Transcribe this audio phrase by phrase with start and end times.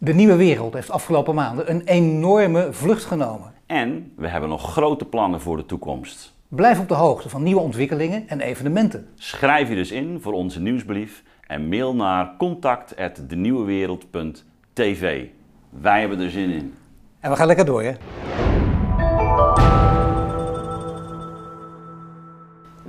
[0.00, 3.52] De nieuwe wereld heeft afgelopen maanden een enorme vlucht genomen.
[3.66, 6.34] En we hebben nog grote plannen voor de toekomst.
[6.48, 9.08] Blijf op de hoogte van nieuwe ontwikkelingen en evenementen.
[9.14, 15.26] Schrijf je dus in voor onze nieuwsbrief en mail naar contact@denieuwewereld.tv.
[15.70, 16.74] Wij hebben er zin in.
[17.20, 17.92] En we gaan lekker door, hè?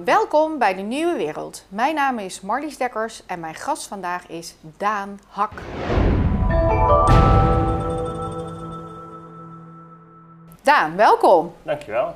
[0.06, 1.66] Welkom bij de Nieuwe Wereld.
[1.70, 5.52] Mijn naam is Marlies Dekkers en mijn gast vandaag is Daan Hak.
[10.70, 11.54] Daan, welkom.
[11.64, 12.16] Dankjewel.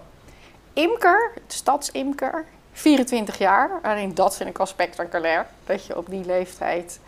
[0.73, 3.79] Imker, stadsimker, 24 jaar.
[3.81, 6.99] Alleen dat vind ik al spectaculair, dat je op die leeftijd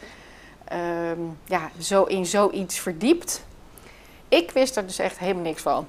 [0.67, 3.45] ehm, ja, zo in zoiets verdiept.
[4.27, 5.87] Ik wist er dus echt helemaal niks van.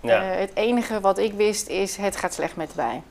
[0.00, 0.22] Ja.
[0.22, 3.02] Eh, het enige wat ik wist is, het gaat slecht met de bij.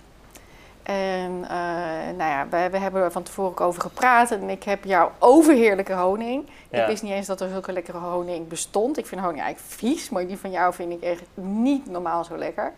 [0.89, 4.63] En eh, nou ja, we, we hebben er van tevoren ook over gepraat en ik
[4.63, 6.49] heb jouw overheerlijke honing.
[6.70, 6.81] Ja.
[6.81, 8.98] Ik wist niet eens dat er zulke lekkere honing bestond.
[8.98, 12.37] Ik vind honing eigenlijk vies, maar die van jou vind ik echt niet normaal zo
[12.37, 12.73] lekker.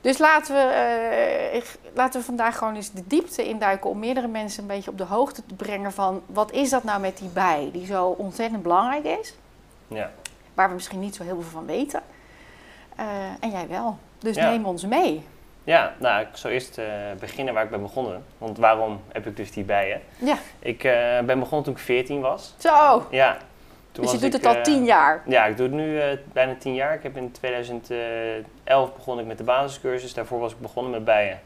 [0.00, 1.62] Dus laten we, eh,
[1.94, 5.04] laten we vandaag gewoon eens de diepte induiken om meerdere mensen een beetje op de
[5.04, 9.04] hoogte te brengen van wat is dat nou met die bij die zo ontzettend belangrijk
[9.04, 9.34] is,
[9.88, 10.10] ja.
[10.54, 12.02] waar we misschien niet zo heel veel van weten.
[12.96, 13.06] Eh,
[13.40, 13.98] en jij wel.
[14.18, 14.50] Dus Ja.
[14.50, 15.24] neem ons mee.
[15.68, 16.84] Ja, nou, ik zal eerst eh,
[17.20, 18.24] beginnen waar ik ben begonnen.
[18.38, 20.00] Want waarom heb ik dus die bijen?
[20.18, 22.54] Ja, Ik eh, ben begonnen toen ik 14 was.
[22.58, 23.06] zo.
[23.10, 23.36] Ja.
[23.92, 25.22] Toen Dus je doet ik, het al eh, tien jaar.
[25.26, 26.94] Ja, ik doe het nu eh, bijna 10 jaar.
[26.94, 30.14] Ik heb in 2011 begon ik met de basiscursus.
[30.14, 31.40] Daarvoor was ik begonnen met bijen.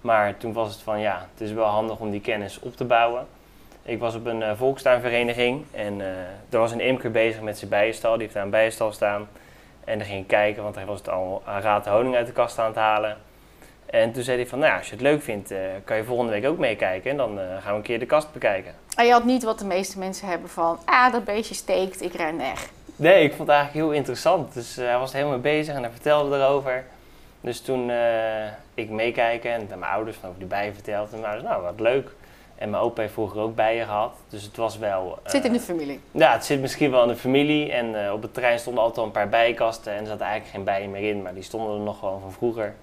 [0.00, 2.84] Maar toen was het van ja, het is wel handig om die kennis op te
[2.84, 3.26] bouwen.
[3.82, 6.06] Ik was op een eh, volkstuinvereniging en eh
[6.50, 8.12] er was een imker bezig met zijn bijenstal.
[8.12, 9.28] Die heeft daar een bijenstal staan.
[9.84, 12.32] En dan ging ik kijken, want hij was het al aan raad honing uit de
[12.32, 13.16] kast aan het halen.
[13.94, 16.04] En toen zei hij van, nou ja, als je het leuk vindt, eh, kan je
[16.04, 17.10] volgende week ook meekijken.
[17.10, 18.74] En dan eh, gaan we een keer de kast bekijken.
[18.96, 22.14] En je had niet wat de meeste mensen hebben van, ah, dat beestje steekt, ik
[22.14, 22.68] ren weg.
[22.96, 24.54] Nee, ik vond het eigenlijk heel interessant.
[24.54, 26.84] Dus eh, hij was er helemaal mee bezig en hij vertelde erover.
[27.40, 27.90] Dus toen
[28.74, 31.12] ik meekijken en mijn ouders van over die bijen verteld.
[31.12, 32.10] En mijn ouders, nou wat leuk.
[32.54, 34.12] En mijn opa heeft vroeger ook bijen gehad.
[34.28, 35.18] Dus het was wel...
[35.22, 36.00] Het zit in de familie.
[36.10, 37.72] Ja, het zit misschien wel in de familie.
[37.72, 39.92] En op het terrein stonden altijd al een paar bijenkasten.
[39.92, 41.22] En er zaten eigenlijk geen bijen meer in.
[41.22, 42.74] Maar die stonden er nog gewoon van vroeger.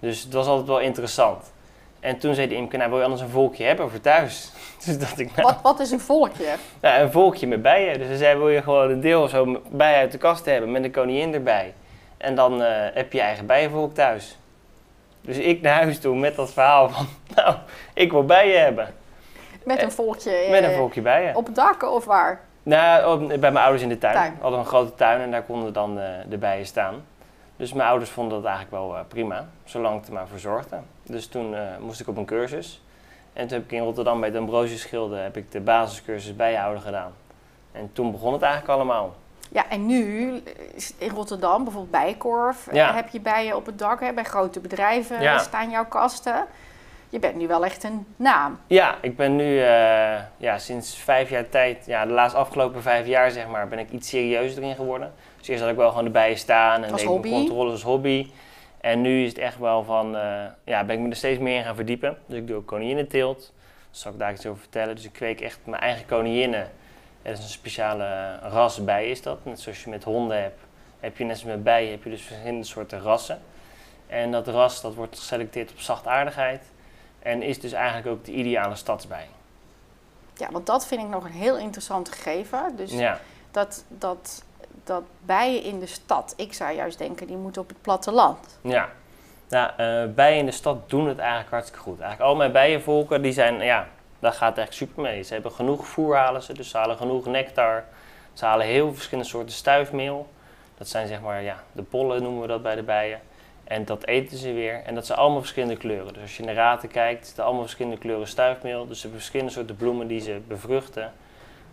[0.00, 1.52] Dus het was altijd wel interessant.
[2.00, 4.50] En toen zei de imker, nou wil je anders een volkje hebben voor thuis?
[4.84, 6.54] Dus dat ik, nou, Wat, wat is een volkje?
[6.82, 7.98] ja, een volkje met bijen.
[7.98, 10.84] Dus hij zei, wil je gewoon een deel zo bijen uit de kast hebben met
[10.84, 11.74] een koningin erbij.
[12.16, 14.38] En dan eh, heb je je eigen bijenvolk thuis.
[15.20, 17.54] Dus ik naar huis toe met dat verhaal van, nou,
[17.94, 18.94] ik wil bijen hebben.
[19.64, 21.34] Met een volkje eh, Met een volkje bijen.
[21.36, 22.40] op het dak of waar?
[22.62, 24.14] Nou, op- bij mijn ouders in de tuin.
[24.14, 24.32] Tuin.
[24.36, 27.04] We hadden een grote tuin en daar konden dan eh, de bijen staan.
[27.58, 30.76] Dus mijn ouders vonden dat eigenlijk wel eh, prima, zolang ik er maar voor zorgde.
[31.02, 32.82] Dus toen eh, moest ik op een cursus.
[33.32, 36.82] En toen heb ik in Rotterdam bij de Ambrosius Schilde heb ik de basiscursus bijenhouden
[36.82, 37.12] gedaan.
[37.72, 39.14] En toen begon het eigenlijk allemaal.
[39.50, 40.32] Ja, en nu
[40.74, 42.94] is in Rotterdam, bijvoorbeeld Bijkorf, eh, Ja.
[42.94, 44.00] heb je bijen op het dak.
[44.00, 44.12] Hè?
[44.12, 45.38] Bij grote bedrijven Ja.
[45.38, 46.46] staan jouw kasten.
[47.10, 48.58] Je bent nu wel echt een naam.
[48.66, 53.06] Ja, ik ben nu eh, ja, sinds vijf jaar tijd, ja, de laatste afgelopen vijf
[53.06, 55.12] jaar zeg maar, ben ik iets serieuzer erin geworden.
[55.48, 57.30] Eerst had ik wel gewoon erbij staan en Als deed hobby?
[57.30, 58.30] controles als hobby.
[58.80, 61.56] En nu is het echt wel van, eh, ja, ben ik me er steeds meer
[61.56, 62.18] in gaan verdiepen.
[62.26, 63.38] Dus ik doe ook koninginnenteelt.
[63.38, 64.94] Daar zal ik daar iets over vertellen.
[64.94, 66.70] Dus ik kweek echt mijn eigen koninginnen.
[67.22, 69.44] Het is een speciale ras bij is dat.
[69.44, 70.60] Net zoals je met honden hebt,
[71.00, 73.40] heb je net als met bijen, heb je dus verschillende soorten rassen.
[74.06, 76.62] En dat ras dat wordt geselecteerd op zachtaardigheid.
[77.18, 79.26] En is dus eigenlijk ook de ideale stadsbij.
[80.34, 82.76] Ja, want dat vind ik nog een heel interessant gegeven.
[82.76, 83.20] Dus Ja,
[83.50, 84.44] dat, dat,
[84.88, 88.58] dat bijen in de stad, ik zou juist denken, die moeten op het platteland.
[88.60, 88.88] ja.
[89.48, 92.00] Nou, eh, bijen in de stad doen het eigenlijk hartstikke goed.
[92.00, 93.88] Eigenlijk al mijn bijenvolken, die zijn, ja,
[94.18, 95.22] daar gaat echt super mee.
[95.22, 97.84] Ze hebben genoeg voer halen ze, dus ze halen genoeg nectar.
[98.32, 100.28] Ze halen heel verschillende soorten stuifmeel.
[100.78, 103.20] Dat zijn zeg maar, ja, de pollen noemen we dat bij de bijen.
[103.64, 104.82] En dat eten ze weer.
[104.84, 106.12] En dat zijn allemaal verschillende kleuren.
[106.12, 108.86] Dus als je in de raten kijkt, zitten allemaal verschillende kleuren stuifmeel.
[108.86, 111.12] Dus ze hebben verschillende soorten bloemen die ze bevruchten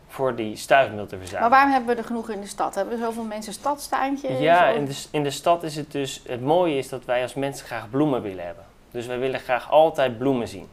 [0.07, 1.49] voor die stuifmeel te verzamelen.
[1.49, 2.75] Maar waarom hebben we er genoeg in de stad?
[2.75, 4.39] Hebben we zoveel mensen stadstuintjes?
[4.39, 6.21] Ja, in de, in de stad is het dus.
[6.27, 8.63] Het mooie is dat wij als mensen graag bloemen willen hebben.
[8.91, 10.67] Dus wij willen graag altijd bloemen zien.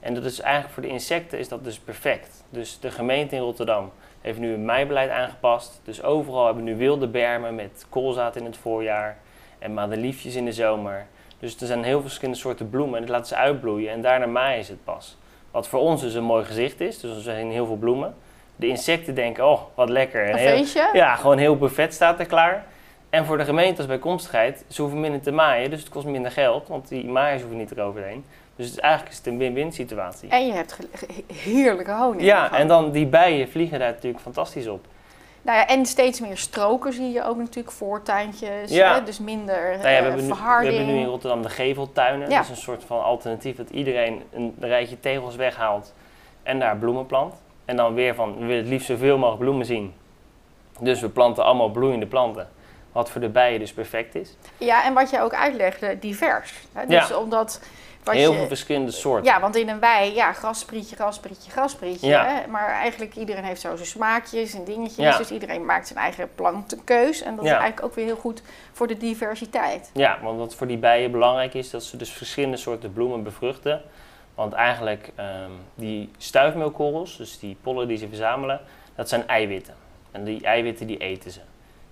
[0.00, 2.44] En dat is eigenlijk voor de insecten is dat dus perfect.
[2.50, 3.90] Dus de gemeente in Rotterdam
[4.20, 5.80] heeft nu een meibeleid aangepast.
[5.84, 9.18] Dus overal hebben we nu wilde bermen met koolzaad in het voorjaar
[9.58, 11.06] en madeliefjes in de zomer.
[11.38, 14.26] Dus er zijn heel veel verschillende soorten bloemen en dat laten ze uitbloeien en daarna
[14.26, 15.16] maaien ze het pas.
[15.50, 17.00] Wat voor ons dus een mooi gezicht is.
[17.00, 18.14] Dus er zijn heel veel bloemen.
[18.60, 20.24] De insecten denken, oh wat lekker.
[20.24, 20.88] En Een heel- feestje?
[20.92, 22.64] ja, gewoon heel buffet staat er klaar.
[23.10, 26.30] En voor de gemeente als bijkomstigheid, ze hoeven minder te maaien, dus het kost minder
[26.30, 28.24] geld, want die maaiers hoeven niet eroverheen.
[28.56, 30.28] Dus het, eigenlijk is het een win-win situatie.
[30.28, 30.78] En je hebt
[31.34, 32.22] heerlijke honing.
[32.22, 32.58] Ja, ervan.
[32.58, 34.86] en dan die bijen vliegen daar natuurlijk fantastisch op.
[35.42, 38.70] Nou ja, en steeds meer stroken zie je ook natuurlijk, voortuintjes.
[38.70, 38.94] Ja.
[38.94, 39.02] Hè?
[39.04, 40.76] Dus minder Nou ja, we, eh, hebben nu, we verharding.
[40.76, 42.28] hebben nu in Rotterdam de geveltuinen.
[42.30, 42.34] Ja.
[42.36, 45.94] Dat is een soort van alternatief dat iedereen een rijtje tegels weghaalt
[46.42, 47.34] en daar bloemen plant.
[47.64, 49.94] En dan weer van, we willen het liefst zoveel mogelijk bloemen zien.
[50.80, 52.48] Dus we planten allemaal bloeiende planten.
[52.92, 54.36] Wat voor de bijen dus perfect is.
[54.58, 56.52] Ja, en wat je ook uitlegde, divers.
[56.72, 56.86] Hè?
[56.86, 57.16] Dus Ja.
[57.16, 57.60] omdat...
[58.04, 59.24] Wat Heel je, veel verschillende soorten.
[59.24, 62.06] Ja, want in een wei, ja, grasprietje, grasprietje, grasprietje.
[62.06, 62.24] Ja.
[62.26, 62.46] Hè?
[62.46, 65.04] Maar eigenlijk iedereen heeft zo zijn smaakjes en dingetjes.
[65.04, 65.16] Ja.
[65.16, 67.22] Dus iedereen maakt zijn eigen plantenkeus.
[67.22, 68.42] En dat is eigenlijk ook weer heel goed
[68.72, 69.90] voor de diversiteit.
[69.94, 73.82] Ja, want wat voor die bijen belangrijk is, dat ze dus verschillende soorten bloemen bevruchten.
[74.40, 78.60] Want eigenlijk ehm, die stuifmeelkorrels, dus die pollen die ze verzamelen,
[78.94, 79.74] dat zijn eiwitten.
[80.10, 81.40] En die eiwitten die eten ze.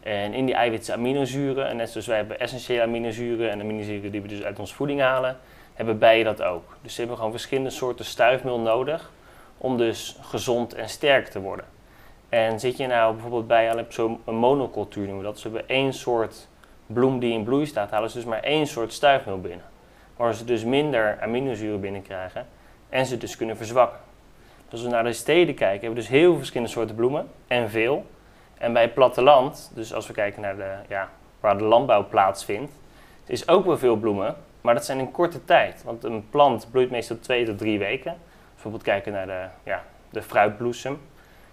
[0.00, 1.66] En in die eiwitten zitten aminozuren.
[1.66, 5.00] En net zoals wij hebben essentiële aminozuren en aminozuren die we dus uit onze voeding
[5.00, 5.36] halen,
[5.74, 6.76] hebben bijen dat ook.
[6.82, 9.12] Dus ze hebben gewoon verschillende soorten stuifmeel nodig
[9.58, 11.64] om dus gezond en sterk te worden.
[12.28, 15.38] En zit je nou bijvoorbeeld bij zo'n monocultuur noemen dat.
[15.38, 16.48] Ze hebben één soort
[16.86, 19.64] bloem die in bloei staat, halen ze dus maar één soort stuifmeel binnen.
[20.18, 22.46] Waar ze dus minder aminozuren binnenkrijgen
[22.88, 23.98] en ze dus kunnen verzwakken.
[24.64, 27.70] Dus als we naar de steden kijken, hebben we dus heel verschillende soorten bloemen en
[27.70, 28.06] veel.
[28.58, 31.08] En bij het platteland, dus als we kijken naar de, ja,
[31.40, 32.72] waar de landbouw plaatsvindt,
[33.26, 35.82] is ook wel veel bloemen, maar dat zijn in korte tijd.
[35.84, 38.16] Want een plant bloeit meestal twee tot drie weken.
[38.52, 41.00] Bijvoorbeeld kijken naar de, ja, de fruitbloesem.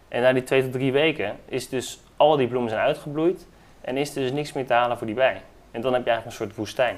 [0.07, 3.47] En na die twee tot drie weken is dus al die bloemen zijn uitgebloeid
[3.81, 5.41] en is er dus niks meer te halen voor die bij.
[5.71, 6.97] En dan heb je eigenlijk een soort woestijn.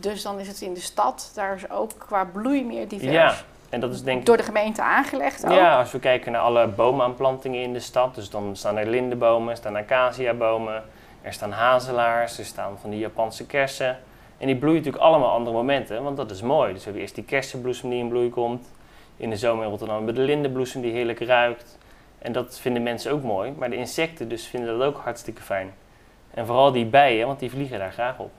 [0.00, 3.12] Dus dan is het in de stad, daar is ook qua bloei meer divers.
[3.12, 3.34] Ja,
[3.68, 4.26] en dat is denk ik...
[4.26, 5.52] Door de gemeente aangelegd ook.
[5.52, 9.50] Ja, als we kijken naar alle bomenaanplantingen in de stad, dus dan staan er lindenbomen,
[9.50, 10.82] er staan acaciabomen,
[11.22, 13.98] er staan hazelaars, er staan van die Japanse kersen.
[14.38, 16.68] En die bloeien natuurlijk allemaal andere momenten, want dat is mooi.
[16.68, 18.70] Dus we hebben eerst die kersenbloesem die in bloei komt.
[19.16, 21.78] In de zomer in Rotterdam hebben we de lindenbloesem die heerlijk ruikt.
[22.18, 25.74] En dat vinden mensen ook mooi, maar de insecten dus vinden dat ook hartstikke fijn.
[26.34, 28.30] En vooral die bijen, want die vliegen daar graag op.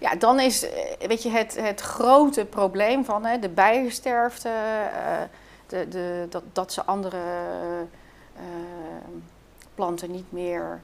[0.00, 5.22] Ja, dan is eh, weet je, het, het grote probleem van hè, de bijensterfte, eh,
[5.66, 7.16] de, de, dat, dat ze andere
[8.36, 8.42] eh,
[9.74, 10.80] planten niet meer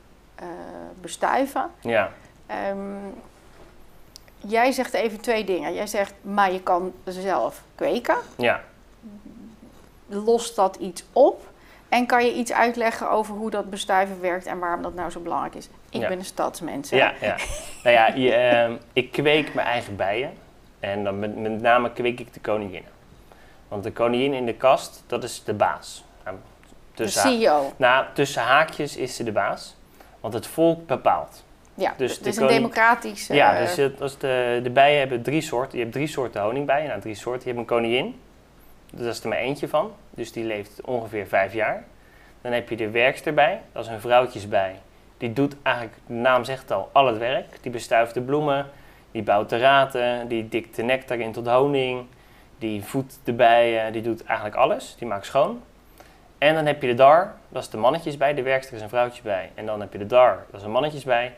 [1.01, 1.71] bestuiven.
[1.81, 2.13] Ja,
[2.51, 2.97] Ehm,
[4.37, 5.75] jij zegt even twee dingen.
[5.75, 8.17] Jij zegt, maar je kan zelf kweken.
[8.37, 8.61] ja.
[10.07, 11.50] Lost dat iets op?
[11.91, 15.21] En kan je iets uitleggen over hoe dat bestuiven werkt en waarom dat nou zo
[15.21, 15.69] belangrijk is?
[15.91, 16.09] Ik Ja.
[16.09, 16.91] ben een stadsmens.
[16.91, 16.97] hè?
[16.97, 17.37] Ja, ja.
[17.85, 20.33] nou ja, je, ehm, ik kweek mijn eigen bijen.
[20.81, 22.91] En dan met, met name kweek ik de koninginnen.
[23.69, 26.05] Want de koningin in de kast, dat is de baas.
[26.25, 26.37] Nou,
[26.95, 27.73] De tussen, ha- CEO.
[27.77, 29.77] nou, tussen haakjes is ze de baas.
[30.21, 31.45] Want het volk bepaalt.
[31.75, 33.27] Ja, Dus dus de het is een democratisch...
[33.27, 35.77] ja, eh, dus het, als de, de bijen hebben drie soorten.
[35.79, 36.89] Je hebt drie soorten honingbijen.
[36.89, 37.41] Nou, drie soorten.
[37.43, 38.21] Je hebt een koningin.
[38.93, 39.93] Dat is er maar eentje van.
[40.11, 41.85] Dus die leeft ongeveer vijf jaar.
[42.43, 43.61] Dan heb je de werkster bij.
[43.73, 44.75] Dat is een vrouwtjesbij.
[45.19, 47.47] Die doet eigenlijk, de naam zegt al, al het werk.
[47.63, 48.67] Die bestuift de bloemen.
[49.11, 50.29] Die bouwt de raten.
[50.29, 52.07] Die dikt de nectar in tot honing.
[52.59, 53.93] Die voedt de bijen.
[53.93, 54.95] Die doet eigenlijk alles.
[54.99, 55.63] Die maakt schoon.
[56.39, 57.35] En dan heb je de dar.
[57.49, 58.35] Dat is de mannetjes bij.
[58.35, 59.51] De werkster is een vrouwtje bij.
[59.55, 60.45] En dan heb je de dar.
[60.51, 61.33] Dat is een mannetjes bij.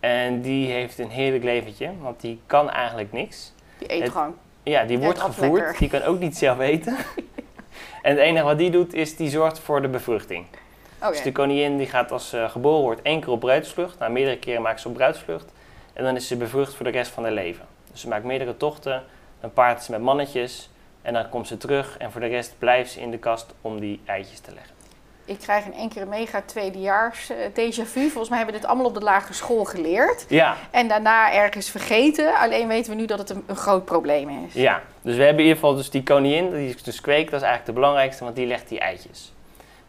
[0.00, 1.90] En die heeft een heerlijk leventje.
[2.00, 3.52] Want die kan eigenlijk niks.
[3.78, 4.36] die eet het- gewoon.
[4.68, 5.60] Ja, die wordt gevoerd.
[5.60, 5.78] lekker.
[5.78, 6.96] Die kan ook niet zelf eten.
[8.02, 10.46] en het enige wat die doet, is die zorgt voor de bevruchting.
[10.98, 11.10] Oké.
[11.10, 13.98] Dus de koningin die gaat als ze geboren wordt één keer op bruidsvlucht.
[13.98, 15.52] Nou, meerdere keren maakt ze op bruidsvlucht.
[15.92, 17.66] En dan is ze bevrucht voor de rest van haar leven.
[17.90, 19.02] Dus ze maakt meerdere tochten.
[19.40, 20.70] Dan paart ze met mannetjes.
[21.02, 21.96] En dan komt ze terug.
[21.98, 24.77] En voor de rest blijft ze in de kast om die eitjes te leggen.
[25.28, 28.00] Ik krijg in één keer een mega tweedejaars eh, déjà vu.
[28.00, 30.26] Volgens mij hebben we dit allemaal op de lagere school geleerd.
[30.28, 32.34] Ja, En daarna ergens vergeten.
[32.34, 34.54] Alleen weten we nu dat het een, een groot probleem is.
[34.54, 37.40] Ja, dus we hebben in ieder geval dus die koningin, die is dus kweek, dat
[37.40, 39.32] is eigenlijk de belangrijkste, want die legt die eitjes.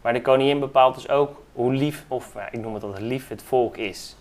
[0.02, 3.44] Maar de koningin bepaalt dus ook hoe lief, of ik noem het altijd lief, het
[3.44, 4.16] volk is.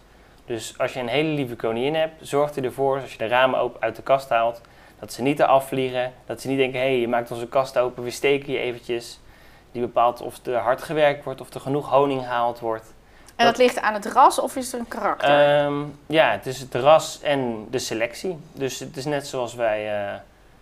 [0.46, 3.60] Dus als je een hele lieve koningin hebt, zorgt hij ervoor, als je de ramen
[3.60, 4.60] open uit de kast haalt,
[4.98, 7.78] dat ze niet eraf vliegen, dat ze niet denken, hé, hey, je maakt onze kast
[7.78, 9.20] open, we steken je eventjes.
[9.78, 12.94] Die bepaalt of er hard gewerkt wordt, of er genoeg honing gehaald wordt.
[13.36, 15.58] En dat ligt aan het ras of is er een karakter?
[15.64, 18.38] Ehm, ja, het is het ras en de selectie.
[18.52, 20.04] Dus het is net zoals wij.
[20.04, 20.14] eh,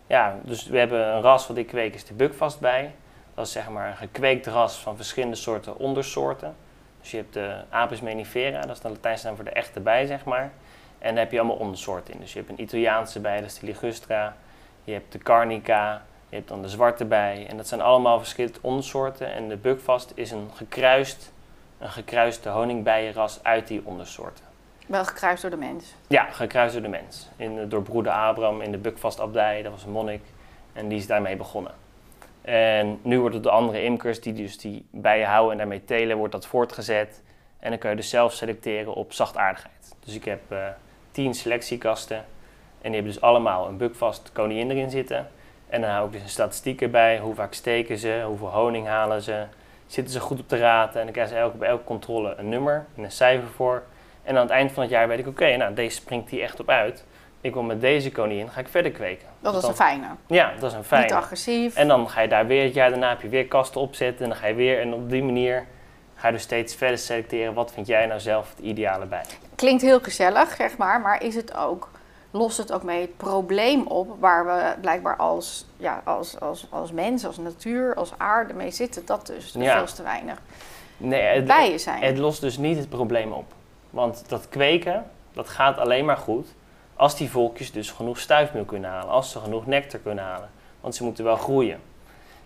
[0.06, 2.94] ja, dus we hebben een ras wat ik kweek, is de bukvast bij.
[3.34, 6.56] Dat is zeg maar een gekweekt ras van verschillende soorten ondersoorten.
[7.00, 10.06] Dus je hebt de Apis mellifera, dat is de Latijnse naam voor de echte bij,
[10.06, 10.50] zeg maar.
[10.98, 12.20] En daar heb je allemaal ondersoorten in.
[12.20, 14.36] Dus je hebt een Italiaanse bij, dat is de Ligustra.
[14.84, 16.02] Je hebt de Carnica.
[16.36, 17.46] Je hebt dan de zwarte bij.
[17.48, 19.32] En dat zijn allemaal verschillende ondersoorten.
[19.32, 21.32] En de bukvast is een gekruist,
[21.78, 24.44] een gekruiste honingbijenras uit die ondersoorten.
[24.86, 25.94] Wel gekruist door de mens.
[26.06, 27.28] Ja, gekruist door de mens.
[27.36, 30.22] In, door broeder Abraham in de Bukvastabdij, dat was een monnik.
[30.72, 31.72] En die is daarmee begonnen.
[32.42, 36.16] En nu wordt het door andere imkers die dus die bijen houden en daarmee telen,
[36.16, 37.22] wordt dat voortgezet.
[37.58, 39.94] En dan kun je dus zelf selecteren op zachtaardigheid.
[40.04, 40.58] Dus ik heb eh
[41.10, 42.16] 10 selectiekasten.
[42.16, 42.24] En
[42.92, 45.28] die hebben dus allemaal een bukvast koningin erin zitten.
[45.68, 47.18] En dan hou ik dus een statistiek erbij.
[47.18, 48.22] Hoe vaak steken ze?
[48.26, 49.44] Hoeveel honing halen ze?
[49.86, 50.98] Zitten ze goed op de raten?
[50.98, 53.82] En dan krijgen ze elke, bij elke controle een nummer en een cijfer voor.
[54.22, 56.60] En aan het eind van het jaar weet ik, oké, nou deze springt hier echt
[56.60, 57.04] op uit.
[57.40, 59.26] Ik wil met deze koningin, ga ik verder kweken.
[59.40, 60.06] Dat is een fijne.
[60.26, 61.14] Ja, dat is een Niet fijne.
[61.14, 61.74] agressief.
[61.76, 64.22] En dan ga je daar weer het jaar daarna heb je weer kasten opzetten.
[64.24, 65.66] En dan ga je weer, en op die manier
[66.14, 67.54] ga je dus steeds verder selecteren.
[67.54, 69.22] Wat vind jij nou zelf het ideale bij?
[69.54, 71.90] Klinkt heel gezellig, zeg maar, maar is het ook,
[72.36, 76.92] lost het ook mee het probleem op waar we blijkbaar als, ja, als, als, als
[76.92, 79.06] mens, als natuur, als aarde mee zitten?
[79.06, 79.76] Dat dus Ja.
[79.86, 80.38] veel te weinig
[80.96, 82.02] Nee, het, bijen zijn.
[82.02, 83.44] het lost dus niet het probleem op.
[83.90, 86.48] Want dat kweken, dat gaat alleen maar goed
[86.96, 89.10] als die volkjes dus genoeg stuifmeel kunnen halen.
[89.10, 90.50] Als ze genoeg nectar kunnen halen.
[90.80, 91.80] Want ze moeten wel groeien.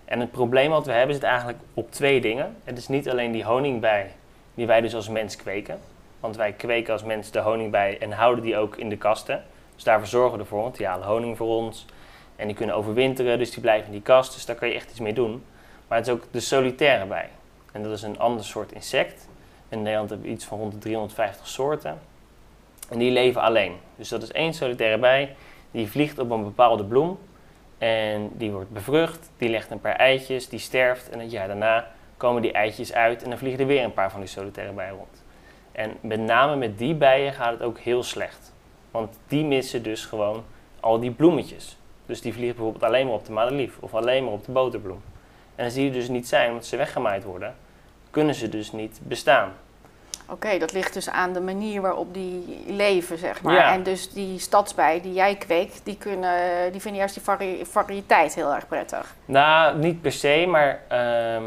[0.04, 2.56] En het probleem wat we hebben zit eigenlijk op twee dingen.
[2.64, 4.10] Het is niet alleen die honingbij
[4.54, 5.78] die wij dus als mens kweken.
[6.20, 9.44] Want wij kweken als mens de honingbij en houden die ook in de kasten.
[9.80, 11.86] Dus daarvoor zorgen we ervoor, want die halen honing voor ons.
[12.36, 14.32] En die kunnen overwinteren, dus die blijven in die kast.
[14.34, 15.44] Dus daar kan je echt iets mee doen.
[15.88, 17.28] Maar het is ook de solitaire bij.
[17.72, 19.28] En dat is een ander soort insect.
[19.68, 21.98] In Nederland hebben we iets van rond de 350 soorten.
[22.88, 23.76] En die leven alleen.
[23.96, 25.36] Dus dat is één solitaire bij.
[25.70, 27.18] Die vliegt op een bepaalde bloem.
[27.78, 29.30] En die wordt bevrucht.
[29.36, 30.48] Die legt een paar eitjes.
[30.48, 31.10] Die sterft.
[31.10, 33.22] En het jaar daarna komen die eitjes uit.
[33.22, 35.24] En dan vliegen er weer een paar van die solitaire bijen rond.
[35.72, 38.52] En met name met die bijen gaat het ook heel slecht.
[38.90, 40.44] Want die missen dus gewoon
[40.80, 41.76] al die bloemetjes.
[42.06, 43.76] Dus die vliegen bijvoorbeeld alleen maar op de madelief.
[43.80, 45.02] Of alleen maar op de boterbloem.
[45.54, 47.54] En als die er dus niet zijn, omdat ze weggemaaid worden,
[48.10, 49.52] kunnen ze dus niet bestaan.
[50.28, 53.54] Oké, dat ligt dus aan de manier waarop die leven, zeg maar.
[53.54, 53.72] Ja.
[53.72, 58.34] En dus die stadsbijen die jij kweekt, die, kunnen, die vinden juist die vari- variëteit
[58.34, 59.14] heel erg prettig.
[59.24, 61.44] Nou, niet per se, maar ehm,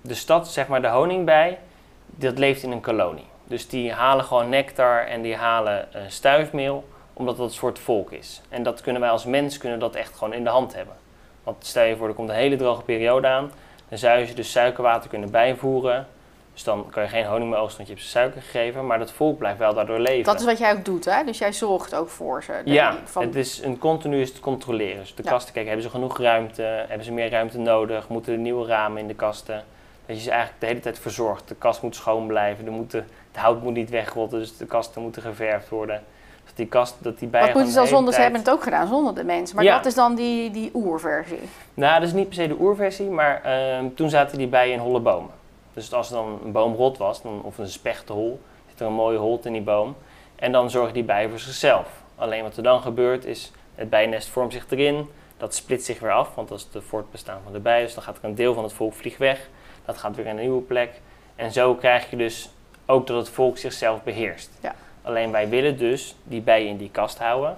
[0.00, 1.58] de stad, zeg maar de honingbij,
[2.06, 3.24] dat leeft in een kolonie.
[3.52, 8.10] Dus die halen gewoon nectar en die halen eh, stuifmeel, omdat dat een soort volk
[8.10, 8.40] is.
[8.48, 10.94] En dat kunnen wij als mens kunnen dat echt gewoon in de hand hebben.
[11.42, 13.52] Want stel je voor, er komt een hele droge periode aan,
[13.88, 16.06] dan zou je ze dus suikerwater kunnen bijvoeren.
[16.52, 18.98] Dus dan kan je geen honing meer oogsten, want je hebt ze suiker gegeven, maar
[18.98, 20.24] dat volk blijft wel daardoor leven.
[20.24, 21.24] Dat is wat jij ook doet, hè?
[21.24, 22.60] Dus jij zorgt ook voor ze.
[22.64, 24.98] Ja, van, het is een continu is het controleren.
[25.00, 25.30] Dus de Ja.
[25.30, 26.62] kasten kijken, hebben ze genoeg ruimte?
[26.62, 28.08] Hebben ze meer ruimte nodig?
[28.08, 29.64] Moeten er nieuwe ramen in de kasten?
[30.06, 31.48] Dat je ze eigenlijk de hele tijd verzorgt.
[31.48, 35.02] De kast moet schoon blijven, er moeten, het hout moet niet wegrotten, dus de kasten
[35.02, 36.02] moeten geverfd worden.
[36.44, 38.14] Dat die kast, dat die bijen Wat moeten ze dan de zonder?
[38.14, 39.56] Ze hebben het ook gedaan zonder de mensen.
[39.56, 39.76] Maar Ja.
[39.76, 41.38] dat is dan die, die oerversie.
[41.74, 44.78] Nou, dat is niet per se de oerversie, maar ehm, toen zaten die bijen in
[44.78, 45.30] holle bomen.
[45.74, 48.92] Dus als er dan een boom rot was, dan, of een spechtenhol, zit er een
[48.92, 49.96] mooie holte in die boom.
[50.36, 51.88] En dan zorgen die bijen voor zichzelf.
[52.16, 56.12] Alleen wat er dan gebeurt is, het bijennest vormt zich erin, dat splitst zich weer
[56.12, 57.82] af, want dat is het voortbestaan van de bij.
[57.82, 59.48] Dus dan gaat er een deel van het volk vliegt weg,
[59.84, 61.00] dat gaat weer naar een nieuwe plek.
[61.36, 62.50] En zo krijg je dus
[62.86, 64.50] ook dat het volk zichzelf beheerst.
[64.60, 64.74] Ja.
[65.02, 67.56] Alleen wij willen dus die bijen in die kast houden.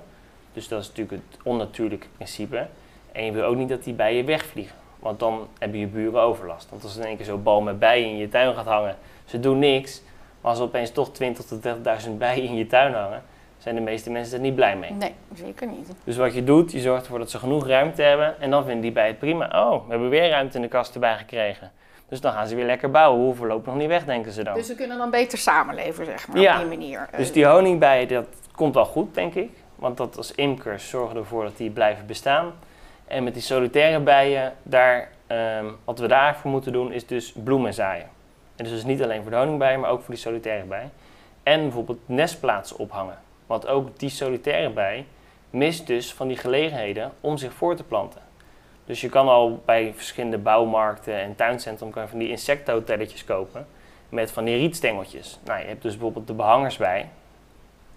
[0.53, 2.67] Dus dat is natuurlijk het onnatuurlijke principe.
[3.13, 4.77] En je wil ook niet dat die bijen wegvliegen.
[4.99, 6.71] Want dan hebben je buren overlast.
[6.71, 8.97] Want als er in één keer zo'n bal met bijen in je tuin gaat hangen,
[9.25, 10.03] ze doen niks.
[10.41, 11.15] Maar als er opeens toch 20.000
[11.49, 11.65] tot
[12.07, 13.23] 30.000 bijen in je tuin hangen,
[13.59, 14.91] zijn de meeste mensen er niet blij mee.
[14.91, 15.93] Nee, zeker niet.
[16.05, 18.41] Dus wat je doet, je zorgt ervoor dat ze genoeg ruimte hebben.
[18.41, 19.45] En dan vinden die bijen het prima.
[19.53, 21.73] Oh, we hebben weer ruimte in de kast erbij gekregen.
[22.09, 23.19] Dus dan gaan ze weer lekker bouwen.
[23.19, 24.55] We hoeven voorlopig nog niet weg, denken ze dan.
[24.55, 26.55] Dus ze kunnen dan beter samenleven, zeg maar, Ja.
[26.55, 27.09] op die manier.
[27.17, 29.51] Dus die honingbijen, dat komt wel goed, denk ik.
[29.75, 32.53] Want dat als imkers zorgen ervoor dat die blijven bestaan.
[33.07, 37.75] En met die solitaire bijen, daar, ehm, wat we daarvoor moeten doen, is dus bloemen
[37.75, 38.07] zaaien.
[38.57, 40.89] En dus, dus niet alleen voor de honingbijen, maar ook voor die solitaire bij.
[41.43, 43.19] En bijvoorbeeld nestplaatsen ophangen.
[43.47, 45.07] Want ook die solitaire bij
[45.51, 48.21] mist dus van die gelegenheden om zich voor te planten.
[48.85, 53.67] Dus je kan al bij verschillende bouwmarkten en tuincentrum kan je van die insectenhotelletjes kopen.
[54.09, 55.39] Met van die rietstengeltjes.
[55.45, 57.09] Nou, je hebt dus bijvoorbeeld de behangers-bij.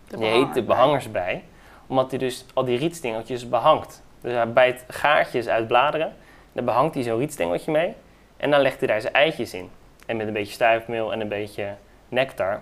[0.08, 1.44] de Die heet de behanger- behangersbij,
[1.88, 4.04] omdat hij dus al die rietstengeltjes behangt.
[4.22, 6.16] Dus hij bijt gaartjes uit bladeren,
[6.52, 7.94] dan behangt hij zo'n rietstengeltje mee
[8.38, 9.70] en dan legt hij daar zijn eitjes in.
[10.06, 11.76] En met een beetje stuifmeel en een beetje
[12.10, 12.62] nectar.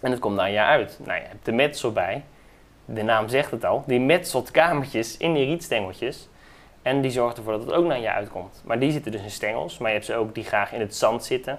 [0.00, 0.98] En het komt na een jaar uit.
[1.04, 2.24] Nou, je hebt de metsel bij,
[2.84, 6.28] de naam zegt het al, die metselt kamertjes in die rietstengeltjes.
[6.82, 8.62] En die zorgt ervoor dat het ook na een jaar uitkomt.
[8.64, 10.96] Maar die zitten dus in stengels, maar je hebt ze ook die graag in het
[10.96, 11.58] zand zitten.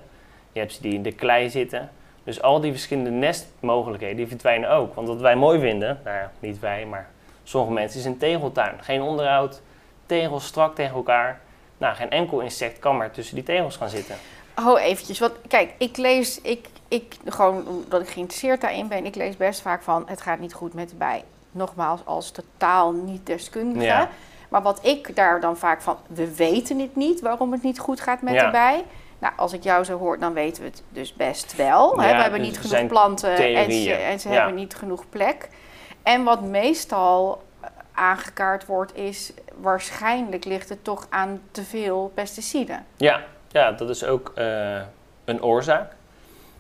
[0.52, 1.90] Je hebt ze die in de klei zitten.
[2.24, 4.96] Dus al die verschillende nestmogelijkheden die verdwijnen ook.
[4.96, 7.10] Want wat wij mooi vinden, nou ja, niet wij, maar
[7.44, 8.76] sommige mensen, is een tegeltuin.
[8.82, 9.62] Geen onderhoud,
[10.06, 11.42] tegels strak tegen elkaar.
[11.78, 14.16] Nou, geen enkel insect kan maar tussen die tegels gaan zitten.
[14.56, 15.20] Oh, eventjes.
[15.20, 19.62] Want kijk, ik lees, ik, ik, gewoon omdat ik geïnteresseerd daarin ben, ik lees best
[19.62, 21.24] vaak van het gaat niet goed met de bij.
[21.52, 23.86] Nogmaals, als totaal niet deskundige.
[23.86, 24.10] Ja.
[24.50, 28.02] Maar wat ik daar dan vaak van, we weten het niet waarom het niet goed
[28.02, 28.46] gaat met Ja.
[28.46, 28.84] de bij.
[29.20, 32.00] Nou, als ik jou zo hoor, dan weten we het dus best wel.
[32.00, 32.16] hè?
[32.16, 34.36] We hebben dus niet genoeg planten en ze, en ze Ja.
[34.36, 35.50] hebben niet genoeg plek.
[36.04, 42.86] En wat meestal eh, aangekaart wordt, is waarschijnlijk ligt het toch aan te veel pesticiden.
[42.98, 44.82] Ja, ja dat is ook eh,
[45.26, 45.92] een oorzaak.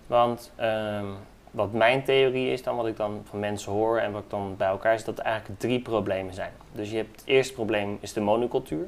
[0.07, 1.05] Want ehm,
[1.51, 4.55] wat mijn theorie is dan, wat ik dan van mensen hoor en wat ik dan
[4.57, 6.51] bij elkaar is, dat er eigenlijk drie problemen zijn.
[6.71, 8.87] Dus je hebt het eerste probleem is de monocultuur.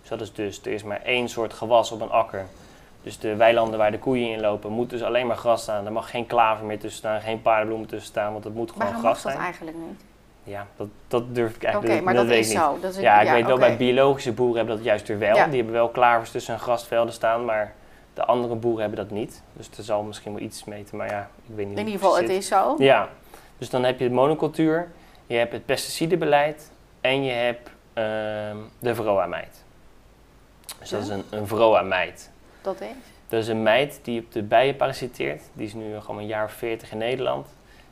[0.00, 2.44] Dus dat is dus, er is maar één soort gewas op een akker.
[3.02, 5.86] Dus de weilanden waar de koeien in lopen, moet dus alleen maar gras staan.
[5.86, 8.86] Er mag geen klaver meer tussen staan, geen paardenbloemen tussen staan, want het moet gewoon
[8.86, 9.44] Waarom gras mag dat zijn.
[9.44, 10.00] eigenlijk niet?
[10.42, 12.58] Ja, dat, dat durf ik Oké, eigenlijk maar dat, dat, weet is niet.
[12.58, 12.78] zo.
[12.80, 15.36] Dat is Ja, ik weet wel, bij biologische boeren hebben dat juist weer wel.
[15.36, 15.46] Ja.
[15.46, 17.74] Die hebben wel klavers tussen hun grasvelden staan, maar
[18.16, 19.42] de andere boeren hebben dat niet.
[19.52, 22.00] Dus er zal misschien wel iets mee te maar ja, ik weet niet In ieder
[22.00, 22.74] geval, het is zo.
[22.78, 23.08] Ja,
[23.58, 24.90] dus dan heb je de monocultuur,
[25.26, 26.70] je hebt het pesticidenbeleid
[27.00, 29.64] en je hebt ehm, de VROA-meid.
[30.78, 32.30] Dus dat is een, een VROA-meid.
[32.62, 32.88] Dat is.
[33.28, 35.42] Dat is een meid die op de bijen parasiteert.
[35.52, 37.46] Die is nu gewoon een jaar of veertig in Nederland.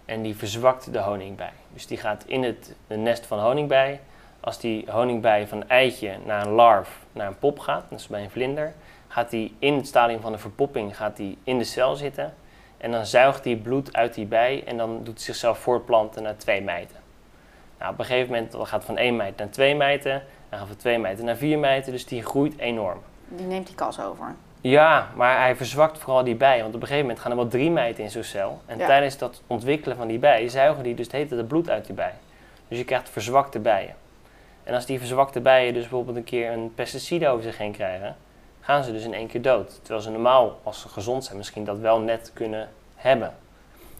[0.04, 1.52] En die verzwakt de honingbij.
[1.72, 4.00] Dus die gaat in het, het nest van honingbij.
[4.40, 8.06] Als die honingbij van een eitje naar een larf, naar een pop gaat, dat is
[8.06, 8.74] bij een vlinder,
[9.14, 12.34] gaat die in het stadium van de verpopping gaat die in de cel zitten.
[12.76, 16.36] En dan zuigt hij bloed uit die bij en dan doet hij zichzelf voortplanten naar
[16.36, 16.96] twee mijten.
[17.78, 20.22] Nou, op een gegeven moment dan gaat van één mijt naar twee mijten.
[20.48, 21.92] Dan gaat van twee mijten naar vier mijten.
[21.92, 22.98] Dus die groeit enorm.
[23.28, 24.34] Die neemt die kas over.
[24.60, 26.62] Ja, maar hij verzwakt vooral die bij.
[26.62, 28.60] Want op een gegeven moment gaan er wel drie mijten in zo'n cel.
[28.66, 28.86] En Ja.
[28.86, 31.94] tijdens dat ontwikkelen van die bij zuigen die dus het hele het bloed uit die
[31.94, 32.12] bij.
[32.68, 33.94] Dus je krijgt verzwakte bijen.
[34.64, 38.16] En als die verzwakte bijen dus bijvoorbeeld een keer een pesticide over zich heen krijgen,
[38.64, 39.78] gaan ze dus in één keer dood.
[39.82, 43.34] Terwijl ze normaal, als ze gezond zijn, misschien dat wel net kunnen hebben.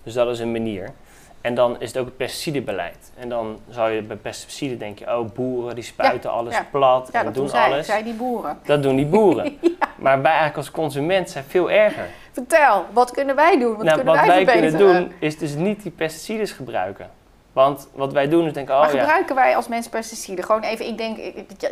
[0.03, 0.93] Dus dat is een manier.
[1.41, 3.13] En dan is het ook het pesticidebeleid.
[3.19, 6.67] En dan zou je bij pesticiden denken, oh boeren die spuiten alles ja.
[6.71, 7.73] plat Ja, en dat doen zij.
[7.73, 7.87] alles.
[7.87, 8.59] Zij die boeren.
[8.65, 9.59] Dat doen die boeren.
[9.99, 12.07] Maar wij eigenlijk als consument zijn veel erger.
[12.33, 13.77] Vertel, wat kunnen wij doen?
[13.77, 17.11] Wat nou, kunnen wat wij, wij kunnen doen is dus niet die pesticides gebruiken.
[17.55, 20.45] Want wat wij doen is denken, maar oh ja, gebruiken wij als mensen pesticiden?
[20.45, 21.19] Gewoon even, ik denk,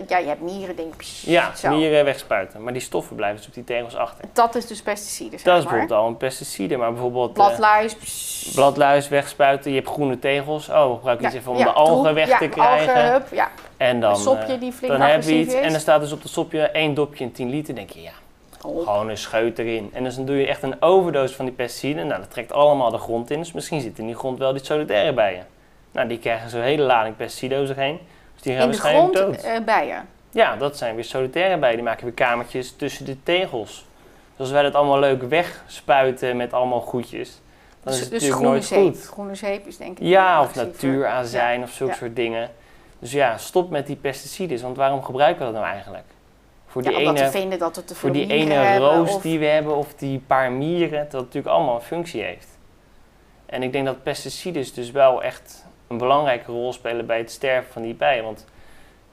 [0.08, 0.98] ja, je hebt mieren, denk ik.
[0.98, 1.68] pssst, ja zo.
[1.68, 2.62] mieren wegspuiten.
[2.62, 4.24] Maar die stoffen blijven dus op die tegels achter.
[4.32, 5.72] Dat is dus pesticiden, zeg Dat is maar.
[5.72, 6.76] bijvoorbeeld al een pesticide.
[6.76, 8.52] Maar bijvoorbeeld eh, Bladluis.
[8.54, 9.70] bladluis wegspuiten.
[9.70, 10.68] Je hebt groene tegels.
[10.68, 12.94] Oh, we gebruiken iets Ja, even om ja, de algen troep, weg te krijgen.
[12.94, 13.50] Algen, hup, ja.
[13.76, 15.54] en dan, een sopje eh, die flink dan heb je iets.
[15.54, 15.60] is.
[15.60, 17.74] En dan staat dus op de sopje één dopje in 10 liter.
[17.74, 18.12] denk je, ja.
[18.60, 19.90] Gewoon een scheut erin.
[19.92, 22.06] En dus dan doe je echt een overdosis van die pesticiden.
[22.06, 23.38] Nou, dat trekt allemaal de grond in.
[23.38, 25.46] Dus misschien zit in die grond wel die solitaire bijen.
[25.92, 27.98] Nou, die krijgen zo'n hele lading pesticiden over zich heen.
[28.34, 29.44] Dus die gaan In de waarschijnlijk grond dood.
[29.44, 30.08] eh, bijen.
[30.30, 31.74] Ja, dat zijn weer solitaire bijen.
[31.76, 33.86] Die maken weer kamertjes tussen de tegels.
[34.30, 37.40] Dus als wij dat allemaal leuk wegspuiten met allemaal goedjes,
[37.82, 39.02] dan is Dus, het dus natuurlijk groene nooit zeep.
[39.02, 39.12] goed.
[39.12, 40.88] Groene zeep is denk ik Ja, of agressiever.
[40.88, 41.98] natuurazijn of zulke Ja.
[41.98, 42.50] soort dingen.
[42.98, 44.62] Dus ja, stop met die pesticiden.
[44.62, 46.04] Want waarom gebruiken we dat nou eigenlijk?
[46.66, 48.88] Voor Ja, die omdat ene we vinden dat het te veel voor die ene hebben,
[48.88, 52.22] roos of- die we hebben of die paar mieren, dat het natuurlijk allemaal een functie
[52.22, 52.48] heeft.
[53.46, 57.72] En ik denk dat pesticiden dus wel echt een belangrijke rol spelen bij het sterven
[57.72, 58.22] van die bij.
[58.22, 58.46] Want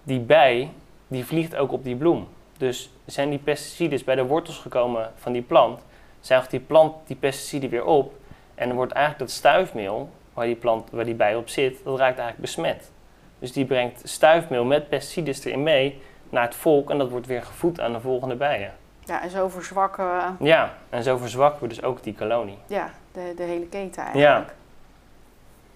[0.04, 0.72] die bij,
[1.08, 2.28] die vliegt ook op die bloem.
[2.58, 5.82] Dus zijn die pesticiden bij de wortels gekomen van die plant,
[6.20, 8.14] zuigt die plant die pesticiden weer op.
[8.56, 11.98] En dan wordt eigenlijk dat stuifmeel, waar die, plant, waar die bij op zit, dat
[11.98, 12.92] raakt eigenlijk besmet.
[13.40, 17.44] Dus die brengt stuifmeel met pesticiden erin mee naar het volk en dat wordt weer
[17.44, 18.74] gevoed aan de volgende bijen.
[19.06, 22.58] Ja, en zo verzwakken we Ja, en zo verzwakken we dus ook die kolonie.
[22.68, 24.54] ja, de, de hele keten eigenlijk.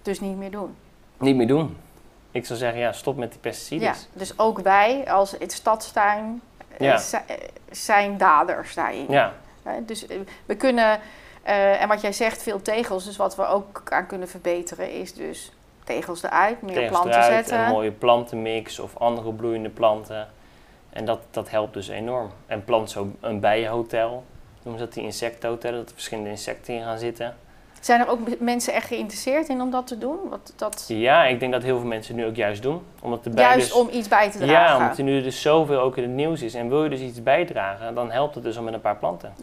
[0.02, 0.76] Dus niet meer doen.
[1.18, 1.76] Niet meer doen.
[2.30, 3.88] Ik zou zeggen, ja, stop met die pesticiden.
[3.88, 6.42] Ja, dus ook wij als het stadstuin
[6.78, 7.00] eh, Ja.
[7.26, 7.36] eh,
[7.70, 9.06] zijn daders daarin.
[9.08, 9.32] Ja,
[9.86, 11.00] Dus eh, we kunnen,
[11.42, 13.04] en wat jij zegt, veel tegels.
[13.04, 15.52] Dus wat we ook aan kunnen verbeteren is dus
[15.84, 17.64] tegels eruit, meer tegels planten eruit, zetten.
[17.64, 20.28] een mooie plantenmix of andere bloeiende planten.
[20.90, 22.30] En dat, dat helpt dus enorm.
[22.46, 24.24] En plant zo een bijenhotel.
[24.62, 27.36] Noemen ze dat die insectenhotel, dat er verschillende insecten in gaan zitten.
[27.84, 30.18] Zijn er ook mensen echt geïnteresseerd in om dat te doen?
[30.30, 32.82] Wat, dat, Ja, ik denk dat heel veel mensen nu ook juist doen.
[33.02, 34.76] Omdat juist dus, om iets bij te Ja, dragen.
[34.82, 36.54] omdat er nu dus zoveel ook in het nieuws is.
[36.54, 39.34] En wil je dus iets bijdragen, dan helpt het dus al met een paar planten.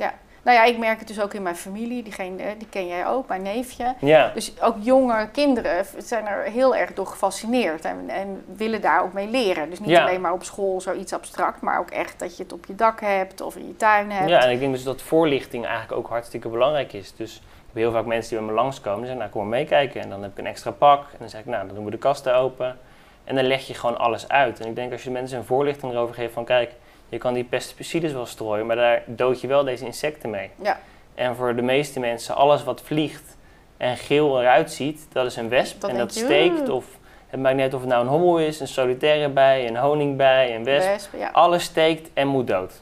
[0.43, 2.03] Nou ja, ik merk het dus ook in mijn familie.
[2.03, 3.93] Diegene, eh, die ken jij ook, mijn neefje.
[3.99, 9.03] Ja, Dus ook jonge kinderen zijn er heel erg door gefascineerd en, en willen daar
[9.03, 9.69] ook mee leren.
[9.69, 10.01] Dus niet Ja.
[10.01, 13.01] alleen maar op school zoiets abstract, maar ook echt dat je het op je dak
[13.01, 14.29] hebt of in je tuin hebt.
[14.29, 17.13] Ja, en ik denk dus dat voorlichting eigenlijk ook hartstikke belangrijk is.
[17.15, 17.41] Dus
[17.73, 20.01] heb heel vaak mensen die bij me langskomen en zeggen, nou kom maar meekijken.
[20.01, 21.91] En dan heb ik een extra pak en dan zeg ik, nou dan doen we
[21.91, 22.77] de kasten open.
[23.23, 24.59] En dan leg je gewoon alles uit.
[24.59, 26.71] En ik denk als je mensen een voorlichting erover geeft van, kijk,
[27.09, 30.49] je kan die pesticides wel strooien, maar daar dood je wel deze insecten mee.
[30.61, 30.79] Ja.
[31.15, 33.37] En voor de meeste mensen, alles wat vliegt
[33.77, 36.69] en geel eruit ziet, dat is een wesp en dat steekt.
[36.69, 36.85] Of
[37.27, 40.55] het maakt niet uit of het nou een hommel is, een solitaire bij, een honingbij,
[40.55, 41.09] een wesp.
[41.17, 41.29] Ja.
[41.31, 42.81] Alles steekt en moet dood.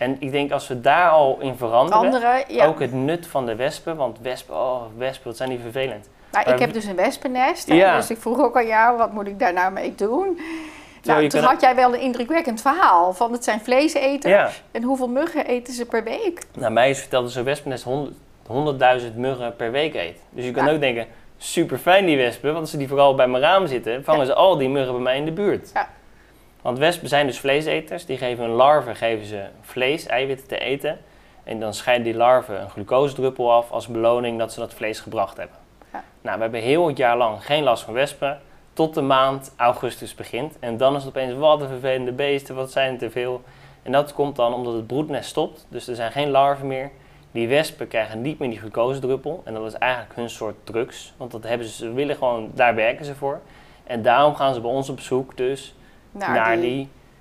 [0.00, 2.66] En ik denk als we daar al in veranderen, Andere, ja.
[2.66, 6.08] ook het nut van de wespen, want wespen, oh wespen, wat zijn die vervelend.
[6.30, 7.68] Nou, ik Maar- heb dus een wespennest.
[7.72, 7.96] Ja.
[7.96, 10.40] Dus ik vroeg ook aan jou, wat moet ik daar nou mee doen?
[11.02, 14.32] Nou, toen had jij wel een indrukwekkend verhaal van het zijn vleeseters.
[14.34, 16.42] Ja, En hoeveel muggen eten ze per week?
[16.58, 18.14] nou mij is verteld dat zo'n wespennest 100
[18.46, 20.18] 100.000 muggen per week eet.
[20.30, 21.06] Dus je kan ook denken,
[21.38, 24.34] super fijn die wespen, want als ze die vooral bij mijn raam zitten, vangen ze
[24.34, 25.70] al die muggen bij mij in de buurt.
[25.74, 25.88] Ja.
[26.62, 30.98] Want wespen zijn dus vleeseters, die geven hun larven geven ze vlees, eiwitten te eten.
[31.44, 35.36] En dan scheiden die larven een glucosedruppel af als beloning dat ze dat vlees gebracht
[35.36, 35.56] hebben.
[35.92, 36.04] Ja.
[36.20, 38.40] Nou, we hebben heel het jaar lang geen last van wespen,
[38.72, 40.58] tot de maand augustus begint.
[40.58, 43.42] En dan is het opeens, wat een vervelende beesten, wat zijn er te veel.
[43.82, 46.90] En dat komt dan omdat het broednest stopt, dus er zijn geen larven meer.
[47.32, 49.42] Die wespen krijgen niet meer die glucosedruppel.
[49.44, 51.14] En dat is eigenlijk hun soort drugs.
[51.16, 53.40] Want dat hebben ze, ze willen gewoon, daar werken ze voor.
[53.84, 55.74] En daarom gaan ze bij ons op zoek dus
[56.10, 56.62] Naar, naar die-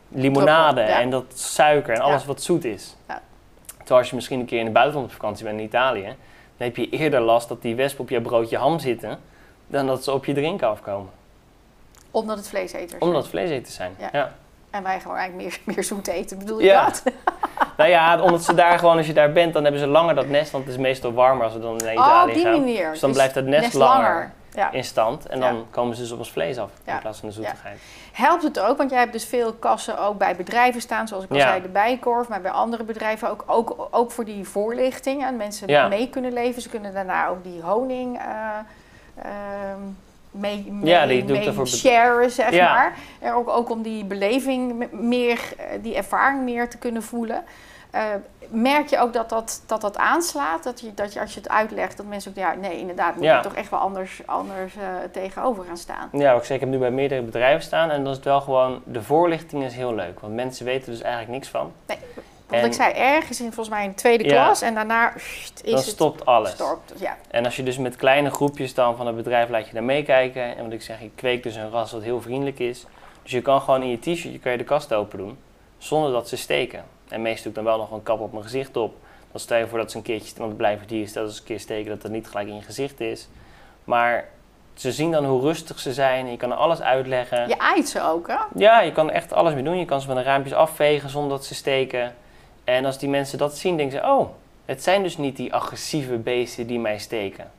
[0.07, 1.01] die, limonade druppel, ja.
[1.01, 2.27] en dat suiker en alles Ja.
[2.27, 2.95] wat zoet is.
[3.07, 3.21] Ja.
[3.77, 6.03] Terwijl als je misschien een keer in het buitenland op vakantie bent in Italië,
[6.57, 9.19] dan heb je eerder last dat die wespen op je broodje ham zitten,
[9.67, 11.09] dan dat ze op je drinken afkomen.
[12.11, 13.01] Omdat het vleeseters zijn.
[13.01, 13.91] Omdat het vleeseters zijn.
[14.11, 14.33] Ja.
[14.69, 16.85] En wij gewoon eigenlijk meer, meer zoet eten, bedoel je Ja.
[16.85, 17.03] dat?
[17.77, 20.27] Nou ja, omdat ze daar gewoon, als je daar bent, dan hebben ze langer dat
[20.27, 22.59] nest, want het is meestal warmer als we dan naar Oh, Italië op die gaan.
[22.59, 22.89] manier.
[22.91, 24.71] Dus dan blijft het nest, nest langer, Ja.
[24.71, 25.61] in stand en dan Ja.
[25.71, 26.93] komen ze dus op ons vlees af Ja.
[26.93, 27.79] in plaats van de zoetigheid.
[28.13, 31.29] Helpt het ook, want jij hebt dus veel kassen ook bij bedrijven staan, zoals ik
[31.31, 35.25] al zei, de Bijkorf, maar bij andere bedrijven ook, ook, ook voor die voorlichting.
[35.25, 36.61] En mensen mee kunnen leven.
[36.61, 38.25] Ze kunnen daarna ook die honing eh,
[39.15, 39.81] ehm,
[40.31, 42.93] mee, mee, Ja, die doe mee daarvoor sharen, zeg maar.
[43.19, 47.43] En ook, ook om die beleving me- meer, eh, die ervaring meer te kunnen voelen.
[47.91, 48.03] Eh,
[48.49, 50.63] merk je ook dat dat, dat, dat aanslaat?
[50.63, 53.23] Dat je, dat je als je het uitlegt, dat mensen ook, ja, nee, inderdaad, moet
[53.23, 53.37] Ja.
[53.37, 56.09] je toch echt wel anders, anders eh, tegenover gaan staan.
[56.11, 58.41] Ja, ik zeg, ik heb nu bij meerdere bedrijven staan en dan is het wel
[58.41, 61.71] gewoon, de voorlichting is heel leuk, want mensen weten dus eigenlijk niks van.
[61.85, 64.43] Want En- ik zei ergens in volgens mij in de tweede Ja.
[64.43, 66.49] klas en daarna sst, is dan het stopt alles.
[66.49, 66.93] gestopt.
[66.99, 67.17] Ja.
[67.31, 70.57] En als je dus met kleine groepjes dan van het bedrijf laat je daar meekijken.
[70.57, 72.85] En wat ik zeg, ik kweek dus een ras wat heel vriendelijk is.
[73.23, 75.37] Dus je kan gewoon in je t-shirt kan je de kast open doen,
[75.77, 76.83] zonder dat ze steken.
[77.09, 78.93] En meestal doe ik dan wel nog een kap op mijn gezicht op.
[79.31, 81.39] Dan stel je voor dat ze een keertje, want het blijven dieren, stel dat ze
[81.39, 83.27] een keer steken, dat het niet gelijk in je gezicht is.
[83.83, 84.27] Maar
[84.73, 87.47] ze zien dan hoe rustig ze zijn en je kan alles uitleggen.
[87.47, 88.37] Je aait ze ook, hè?
[88.55, 89.77] Ja, je kan echt alles mee doen.
[89.77, 92.15] Je kan ze met een raampjes afvegen zonder dat ze steken.
[92.63, 94.29] En als die mensen dat zien, denken ze: oh,
[94.65, 97.51] het zijn dus niet die agressieve beesten die mij steken.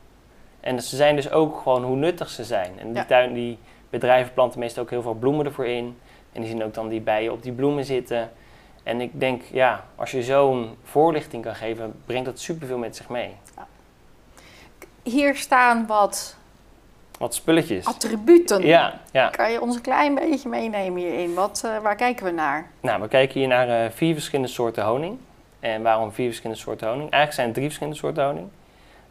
[0.60, 2.72] En ze zijn dus ook gewoon hoe nuttig ze zijn.
[2.78, 3.04] En die, Ja.
[3.04, 3.58] tuin, die
[3.90, 5.98] bedrijven planten meestal ook heel veel bloemen ervoor in.
[6.32, 8.30] En die zien ook dan die bijen op die bloemen zitten.
[8.82, 13.08] En ik denk, ja, als je zo'n voorlichting kan geven, brengt dat superveel met zich
[13.08, 13.36] mee.
[15.02, 16.36] Hier staan wat
[17.18, 17.86] Wat spulletjes.
[17.86, 18.66] attributen.
[18.66, 19.28] Ja, ja.
[19.28, 21.34] Kan je ons een klein beetje meenemen hierin?
[21.34, 22.70] Wat, eh, waar kijken we naar?
[22.80, 25.18] Nou, we kijken hier naar eh, vier verschillende soorten honing.
[25.60, 27.10] En waarom vier verschillende soorten honing?
[27.10, 28.48] Eigenlijk zijn het drie verschillende soorten honing.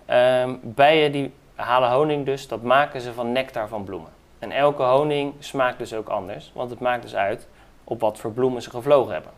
[0.05, 4.09] Ehm, bijen die halen honing dus, dat maken ze van nectar van bloemen.
[4.39, 7.47] En elke honing smaakt dus ook anders, want het maakt dus uit
[7.83, 9.31] op wat voor bloemen ze gevlogen hebben.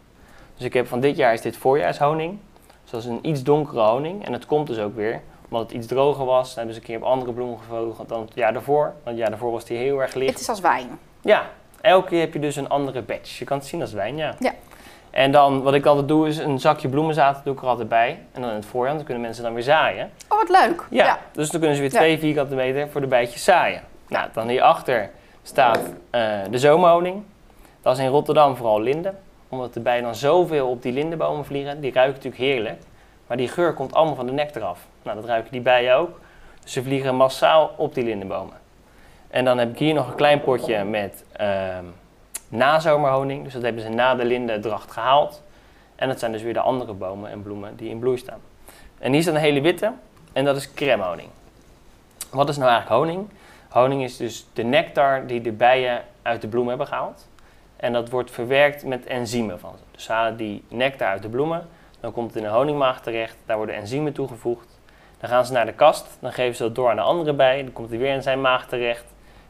[0.61, 2.37] Dus ik heb van dit jaar is dit voorjaarshoning.
[2.81, 4.25] Dus dat is een iets donkere honing.
[4.25, 6.47] En dat komt dus ook weer omdat het iets droger was.
[6.47, 8.83] Dan hebben ze een keer op andere bloemen gevlogen dan het jaar daarvoor.
[8.83, 10.31] Want het jaar daarvoor was die heel erg licht.
[10.31, 10.99] Het is als wijn.
[11.21, 11.49] Ja,
[11.81, 13.39] elke keer heb je dus een andere batch.
[13.39, 14.35] Je kan het zien als wijn, ja.
[14.39, 14.51] Ja.
[15.09, 18.19] En dan, wat ik altijd doe, is een zakje bloemenzaad doe ik er altijd bij.
[18.31, 20.11] En dan in het voorjaar, dan kunnen mensen dan weer zaaien.
[20.29, 20.85] Oh, wat leuk.
[20.89, 21.97] Ja, dus dan kunnen ze weer Ja.
[21.99, 23.81] twee vierkante meter voor de bijtjes zaaien.
[24.07, 25.09] Nou, dan hierachter
[25.43, 27.23] staat eh, de zomerhoning.
[27.81, 29.17] Dat is in Rotterdam vooral linden.
[29.51, 31.81] Omdat de bijen dan zoveel op die lindenbomen vliegen.
[31.81, 32.81] Die ruiken natuurlijk heerlijk.
[33.27, 34.87] Maar die geur komt allemaal van de nectar af.
[35.03, 36.19] Nou, dat ruiken die bijen ook.
[36.63, 38.55] Dus ze vliegen massaal op die lindenbomen.
[39.27, 41.85] En dan heb ik hier nog een klein potje met ehm
[42.51, 43.43] nazomerhoning.
[43.43, 45.43] Dus dat hebben ze na de lindendracht gehaald.
[45.95, 48.39] En dat zijn dus weer de andere bomen en bloemen die in bloei staan.
[48.99, 49.91] En hier staat een hele witte.
[50.33, 51.29] En dat is crèmehoning.
[52.29, 53.29] Wat is nou eigenlijk honing?
[53.69, 57.27] Honing is dus de nectar die de bijen uit de bloem hebben gehaald.
[57.81, 59.83] En dat wordt verwerkt met enzymen van ze.
[59.91, 61.67] Dus ze halen die nectar uit de bloemen.
[61.99, 63.35] Dan komt het in een honingmaag terecht.
[63.45, 64.79] Daar worden enzymen toegevoegd.
[65.19, 66.17] Dan gaan ze naar de kast.
[66.19, 67.63] Dan geven ze dat door aan de andere bij.
[67.63, 69.03] Dan komt hij weer in zijn maag terecht.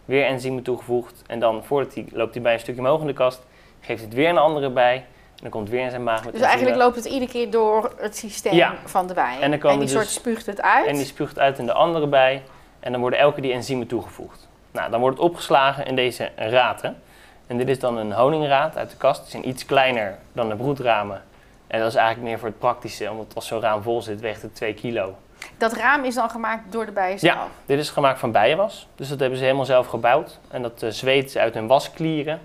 [0.05, 1.23] Weer enzymen toegevoegd.
[1.27, 3.45] En dan voordat hij, loopt hij bij een stukje omhoog in de kast.
[3.79, 4.95] Geeft het weer aan de andere bij.
[4.95, 5.03] En
[5.41, 7.93] dan komt het weer in zijn maag met Dus eigenlijk loopt het iedere keer door
[7.97, 8.73] het systeem Ja.
[8.85, 9.41] van de wijn.
[9.41, 10.85] En dan komen die dus- soort spuugt het uit.
[10.87, 12.43] En die spuugt uit in de andere bij.
[12.79, 14.47] En dan worden elke die enzymen toegevoegd.
[14.71, 17.01] Nou, dan wordt het opgeslagen in deze raten.
[17.51, 19.21] En dit is dan een honingraad uit de kast.
[19.21, 21.21] Die zijn iets kleiner dan de broedramen.
[21.67, 24.41] En dat is eigenlijk meer voor het praktische, omdat als zo'n raam vol zit, weegt
[24.41, 25.15] het 2 kilo.
[25.57, 27.33] Dat raam is dan gemaakt door de bijen zelf.
[27.33, 28.87] Ja, dit is gemaakt van bijenwas.
[28.95, 30.39] Dus dat hebben ze helemaal zelf gebouwd.
[30.49, 32.41] En dat uh, zweten ze uit hun wasklieren.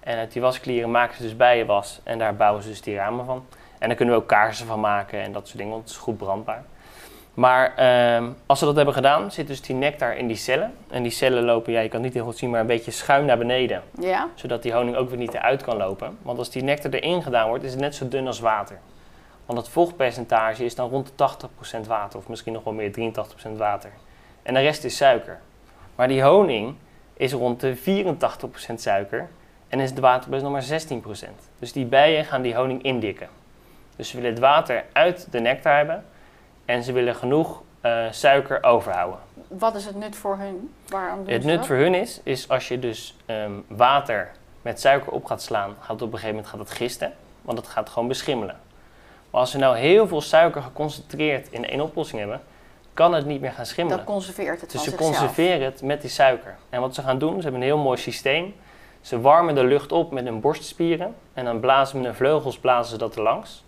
[0.00, 2.00] En uit die wasklieren maken ze dus bijenwas.
[2.02, 3.46] En daar bouwen ze dus die ramen van.
[3.78, 6.02] En daar kunnen we ook kaarsen van maken en dat soort dingen, want het is
[6.02, 6.64] goed brandbaar.
[7.34, 10.74] Maar ehm, als we dat hebben gedaan, zit dus die nectar in die cellen.
[10.88, 12.90] En die cellen lopen, ja, je kan het niet heel goed zien, maar een beetje
[12.90, 13.82] schuin naar beneden.
[14.00, 14.28] Ja.
[14.34, 16.18] Zodat die honing ook weer niet eruit kan lopen.
[16.22, 18.78] Want als die nectar erin gedaan wordt, is het net zo dun als water.
[19.46, 21.28] Want het vochtpercentage is dan rond de
[21.82, 23.90] 80% water, of misschien nog wel meer, 83% water.
[24.42, 25.40] En de rest is suiker.
[25.94, 26.74] Maar die honing
[27.14, 29.28] is rond de 84% suiker
[29.68, 31.30] en is het water best nog maar 16%.
[31.58, 33.28] Dus die bijen gaan die honing indikken.
[33.96, 36.04] Dus ze willen het water uit de nectar hebben
[36.70, 39.18] en ze willen genoeg eh, suiker overhouden.
[39.48, 40.74] Wat is het nut voor hun?
[40.88, 41.66] Waarom doen Het ze nut dat?
[41.66, 44.30] voor hun is, is als je dus ehm, water
[44.62, 47.58] met suiker op gaat slaan, gaat het op een gegeven moment gaat het gisten, want
[47.58, 48.58] het gaat gewoon beschimmelen.
[49.30, 52.40] Maar als we nou heel veel suiker geconcentreerd in één oplossing hebben,
[52.94, 53.98] kan het niet meer gaan schimmelen.
[53.98, 55.10] Dat conserveert het Dus ze zichzelf.
[55.10, 56.56] conserveren het met die suiker.
[56.70, 58.54] En wat ze gaan doen, ze hebben een heel mooi systeem.
[59.00, 62.90] Ze warmen de lucht op met hun borstspieren en dan blazen met hun vleugels blazen
[62.92, 63.64] ze dat er langs.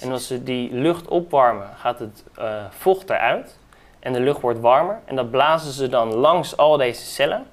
[0.00, 3.58] En als ze die lucht opwarmen, gaat het eh, vocht eruit
[3.98, 5.00] en de lucht wordt warmer.
[5.04, 7.46] En dat blazen ze dan langs al deze cellen.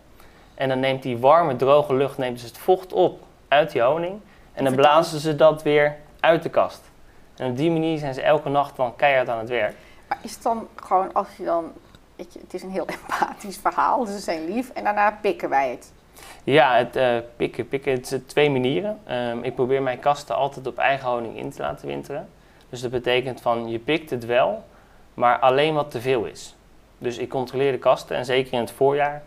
[0.53, 4.19] En dan neemt die warme, droge lucht neemt dus het vocht op uit die honing.
[4.53, 6.81] En dan blazen ze dat weer uit de kast.
[7.35, 9.75] En op die manier zijn ze elke nacht dan keihard aan het werk.
[10.07, 11.71] Maar is het dan gewoon als je dan...
[12.15, 14.69] Je, het is een heel empathisch verhaal, dus ze zijn lief.
[14.69, 15.91] En daarna pikken wij het.
[16.43, 17.67] Ja, het eh, pikken.
[17.67, 18.99] Pikken, het zijn twee manieren.
[19.05, 22.29] Ehm, ik probeer mijn kasten altijd op eigen honing in te laten winteren.
[22.69, 24.63] Dus dat betekent van, je pikt het wel,
[25.13, 26.55] maar alleen wat te veel is.
[26.97, 29.23] Dus ik controleer de kasten en zeker in het voorjaar,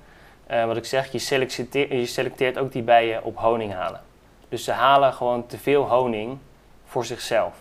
[0.47, 4.01] eh, wat ik zeg, je selecteert, je selecteert ook die bijen op honing halen.
[4.49, 6.39] Dus ze halen gewoon te veel honing
[6.85, 7.57] voor zichzelf.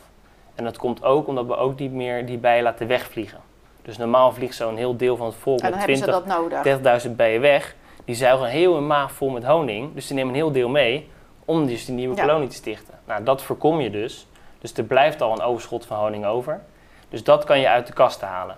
[0.56, 3.40] En dat komt ook omdat we ook niet meer die bijen laten wegvliegen.
[3.82, 7.04] Dus normaal vliegt zo'n heel deel van het volk met hebben ze 20, dat nodig.
[7.06, 7.76] 30.000 bijen weg.
[8.06, 9.94] Die zuigen heel een maag vol met honing.
[9.94, 11.10] Dus die nemen een heel deel mee
[11.46, 12.26] om dus die nieuwe Ja.
[12.26, 12.94] kolonie te stichten.
[13.08, 14.28] Nou, dat voorkom je dus.
[14.60, 16.62] Dus er blijft al een overschot van honing over.
[17.10, 18.58] Dus dat kan je uit de kasten halen.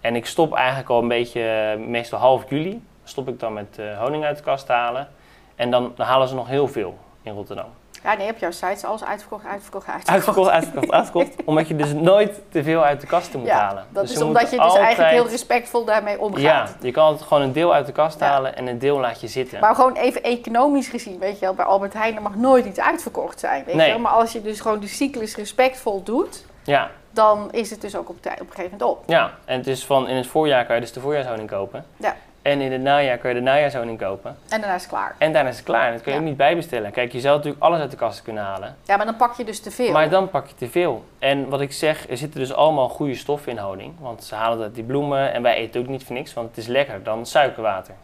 [0.00, 3.78] En ik stop eigenlijk al een beetje, eh, meestal half juli, stop ik dan met
[3.78, 5.08] eh, honing uit de kast te halen.
[5.56, 7.68] En dan, dan halen ze nog heel veel in Rotterdam.
[8.02, 10.08] Ja, nee, op jouw site is alles uitverkocht, uitverkocht, uitverkocht.
[10.14, 11.44] Uitverkocht, uitverkocht, uitverkocht.
[11.48, 13.86] omdat je dus nooit te veel uit de kasten moet Ja, halen.
[13.90, 16.40] dat Dus is omdat je dus eigenlijk heel respectvol daarmee omgaat.
[16.42, 18.26] Ja, je kan altijd gewoon een deel uit de kast Ja.
[18.26, 19.60] halen en een deel laat je zitten.
[19.60, 23.40] Maar gewoon even economisch gezien, weet je wel, bij Albert Heijn mag nooit iets uitverkocht
[23.40, 23.86] zijn, weet Nee.
[23.86, 24.00] je wel.
[24.00, 28.08] Maar als je dus gewoon de cyclus respectvol doet, Ja, dan is het dus ook
[28.08, 29.02] op, op een gegeven moment op.
[29.06, 31.84] Ja, en het is van in het voorjaar kan je dus de voorjaarshoning kopen.
[31.96, 32.16] Ja.
[32.42, 34.36] En in het najaar kan je de najaarshoning kopen.
[34.48, 35.14] En daarna is het klaar.
[35.18, 35.86] En daarna is het klaar.
[35.86, 36.22] En dat kun je Ja.
[36.24, 36.90] ook niet bijbestellen.
[36.90, 38.76] Kijk, je zou natuurlijk alles uit de kasten kunnen halen.
[38.84, 39.92] Ja, maar dan pak je dus te veel.
[39.92, 41.04] Maar dan pak je te veel.
[41.18, 43.92] En wat ik zeg, er zitten dus allemaal goede stoffen in honing.
[44.00, 46.34] Want ze halen uit die bloemen en wij eten ook niet voor niks.
[46.34, 47.94] Want het is lekkerder dan suikerwater.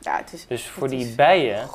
[0.00, 0.46] Ja, het is...
[0.46, 1.66] Dus voor die is- bijen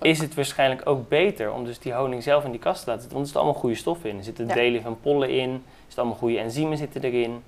[0.00, 3.02] is het waarschijnlijk ook beter om dus die honing zelf in die kast te laten
[3.02, 3.18] zitten.
[3.18, 4.18] Want er zitten allemaal goede stoffen in.
[4.18, 4.54] Er zitten Ja.
[4.54, 5.50] delen van pollen in.
[5.50, 7.42] Er zitten allemaal goede enzymen zitten erin.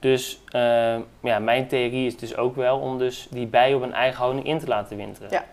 [0.00, 3.92] Dus eh, ja, mijn theorie is dus ook wel om dus die bijen op een
[3.94, 5.30] eigen honing in te laten winteren.
[5.30, 5.44] Ja.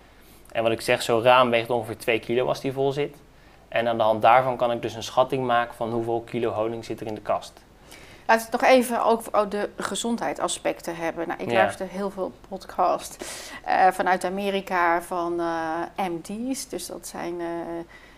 [0.51, 3.15] En wat ik zeg, zo'n raam weegt ongeveer 2 kilo als die vol zit.
[3.67, 6.85] En aan de hand daarvan kan ik dus een schatting maken van hoeveel kilo honing
[6.85, 7.53] zit er in de kast.
[8.27, 11.27] Laten we het nog even over de gezondheidsaspecten hebben.
[11.27, 11.55] Nou, ik Ja.
[11.57, 13.17] luister heel veel podcasts
[13.65, 16.67] eh, vanuit Amerika van eh, MD's.
[16.69, 17.45] Dus dat zijn eh,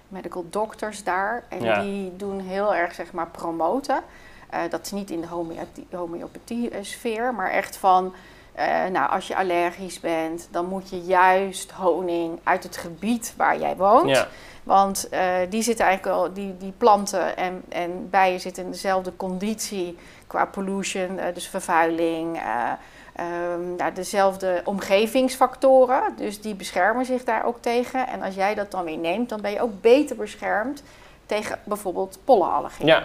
[0.07, 1.43] medical doctors daar.
[1.49, 1.81] En Ja.
[1.81, 4.03] die doen heel erg, zeg maar, promoten.
[4.49, 8.13] Eh, dat is niet in de homeopathie- homeopathie-sfeer, maar echt van...
[8.53, 13.59] eh, nou, als je allergisch bent, dan moet je juist honing uit het gebied waar
[13.59, 14.09] jij woont.
[14.09, 14.27] Ja,
[14.63, 19.15] Want eh, die zitten eigenlijk al, die, die planten en, en bijen zitten in dezelfde
[19.15, 22.71] conditie qua pollution, eh, dus vervuiling, eh,
[23.15, 26.01] ehm, nou, dezelfde omgevingsfactoren.
[26.17, 28.07] Dus die beschermen zich daar ook tegen.
[28.07, 30.83] En als jij dat dan weer neemt, dan ben je ook beter beschermd
[31.25, 32.85] tegen bijvoorbeeld pollenallergie.
[32.85, 33.03] ja.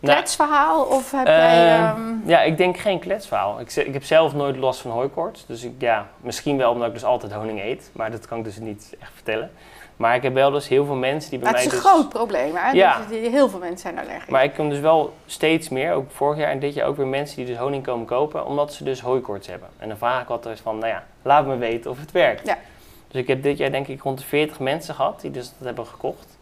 [0.00, 1.76] Kletsverhaal of heb jij...
[1.76, 3.60] Ehm, ehm, Ja, ik denk geen kletsverhaal.
[3.60, 5.46] Ik, ik heb zelf nooit last van hooikoorts.
[5.46, 7.90] Dus ik, ja, misschien wel omdat ik dus altijd honing eet.
[7.92, 9.50] Maar dat kan ik dus niet echt vertellen.
[9.96, 11.90] Maar ik heb wel dus heel veel mensen die bij maar het mij is een
[11.90, 12.00] dus...
[12.00, 12.70] groot probleem, hè?
[12.70, 12.98] Ja.
[13.08, 14.30] Dus heel veel mensen zijn allergisch.
[14.30, 17.06] Maar ik kom dus wel steeds meer, ook vorig jaar en dit jaar ook weer
[17.06, 18.46] mensen die dus honing komen kopen.
[18.46, 19.68] Omdat ze dus hooikoorts hebben.
[19.78, 22.46] En dan vraag ik altijd van, nou ja, laat me weten of het werkt.
[22.46, 22.58] Ja.
[23.08, 25.66] Dus ik heb dit jaar denk ik rond de 40 mensen gehad die dus dat
[25.66, 26.37] hebben gekocht.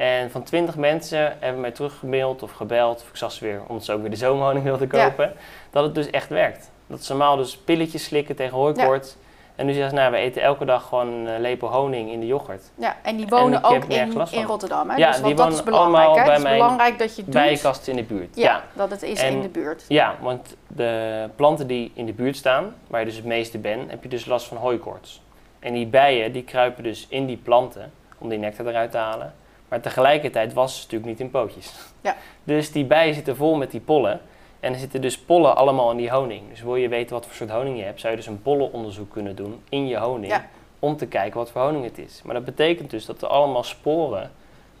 [0.00, 3.84] En van 20 mensen hebben mij teruggemaild of gebeld, of ik zag ze weer, omdat
[3.84, 5.08] ze ook weer de zomerhoning wilden Ja.
[5.08, 5.32] kopen,
[5.70, 6.70] dat het dus echt werkt.
[6.86, 9.16] Dat ze normaal dus pilletjes slikken tegen hooikoorts.
[9.56, 12.20] En nu zeggen ze, nou, we eten elke dag gewoon een eh, lepel honing in
[12.20, 12.70] de yoghurt.
[12.74, 14.12] Ja, en die wonen ook in,
[14.46, 14.90] Rotterdam.
[14.90, 14.96] Hè?
[14.96, 16.04] Ja, dus, die want dat wonen is belangrijk.
[16.06, 17.34] allemaal bij Het is mijn belangrijk dat je doet.
[17.34, 18.36] Bijenkast in de buurt.
[18.36, 19.84] Ja, dat het is En- in de buurt.
[19.88, 23.90] Ja, want de planten die in de buurt staan, waar je dus het meeste bent,
[23.90, 25.22] heb je dus last van hooikoorts.
[25.58, 29.34] En die bijen die kruipen dus in die planten om die nectar eruit te halen.
[29.70, 31.72] Maar tegelijkertijd was ze natuurlijk niet in pootjes.
[32.00, 32.16] Ja.
[32.44, 34.20] Dus die bijen zitten vol met die pollen.
[34.60, 36.42] En er zitten dus pollen allemaal in die honing.
[36.48, 39.10] Dus wil je weten wat voor soort honing je hebt, zou je dus een pollenonderzoek
[39.12, 40.32] kunnen doen in je honing.
[40.32, 40.46] Ja.
[40.78, 42.22] Om te kijken wat voor honing het is.
[42.24, 44.30] Maar dat betekent dus dat er allemaal sporen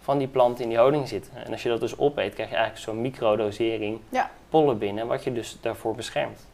[0.00, 1.32] van die planten in die honing zitten.
[1.44, 4.30] En als je dat dus opeet, krijg je eigenlijk zo'n microdosering Ja.
[4.48, 6.46] pollen binnen, wat je dus daarvoor beschermt.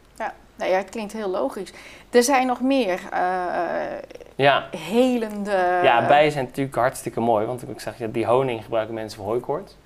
[0.57, 1.73] Nou ja, het klinkt heel logisch.
[2.11, 3.21] Er zijn nog meer eh,
[4.37, 5.81] Ja, helende...
[5.83, 9.29] ja bijen zijn natuurlijk hartstikke mooi, want ik zeg, ja, die honing gebruiken mensen voor
[9.29, 9.77] hooikoorts.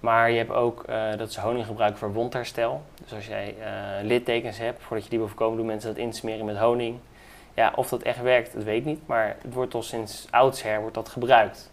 [0.00, 2.82] Maar je hebt ook eh, dat ze honing gebruiken voor wondherstel.
[3.02, 6.44] Dus als jij eh, littekens hebt, voordat je die wil voorkomen, doen mensen dat insmeren
[6.44, 6.98] met honing.
[7.54, 9.06] Ja, of dat echt werkt, dat weet ik niet.
[9.06, 11.70] Maar het wordt al sinds oudsher wordt dat gebruikt.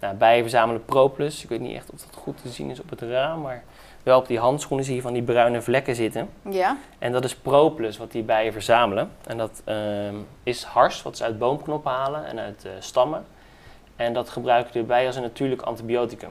[0.00, 1.42] Nou, bijen verzamelen propolis.
[1.42, 3.62] Ik weet niet echt of dat goed te zien is op het raam, maar
[4.06, 6.28] wel op die handschoenen zie je van die bruine vlekken zitten.
[6.50, 9.10] Ja, En dat is propolis wat die bijen verzamelen.
[9.26, 13.24] En dat ehm, is hars wat ze uit boomknoppen halen en uit eh, stammen.
[13.96, 16.30] En dat gebruiken de bijen als een natuurlijk antibioticum.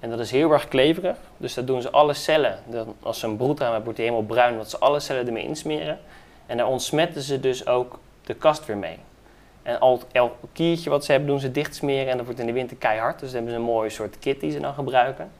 [0.00, 1.16] En dat is heel erg kleverig.
[1.36, 2.58] Dus dat doen ze alle cellen.
[2.66, 4.56] Dan, als ze een broedraam hebben, wordt die helemaal bruin.
[4.56, 5.98] Dat ze alle cellen ermee insmeren.
[6.46, 8.98] En daar ontsmetten ze dus ook de kast weer mee.
[9.62, 12.10] En al, elk kiertje wat ze hebben, doen ze dicht smeren.
[12.10, 13.18] En dat wordt in de winter keihard.
[13.18, 15.30] Dus dan hebben ze een mooie soort kit die ze dan gebruiken.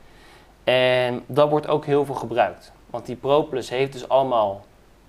[0.73, 2.73] En dat wordt ook heel veel gebruikt.
[2.91, 4.65] Want die propolis heeft dus allemaal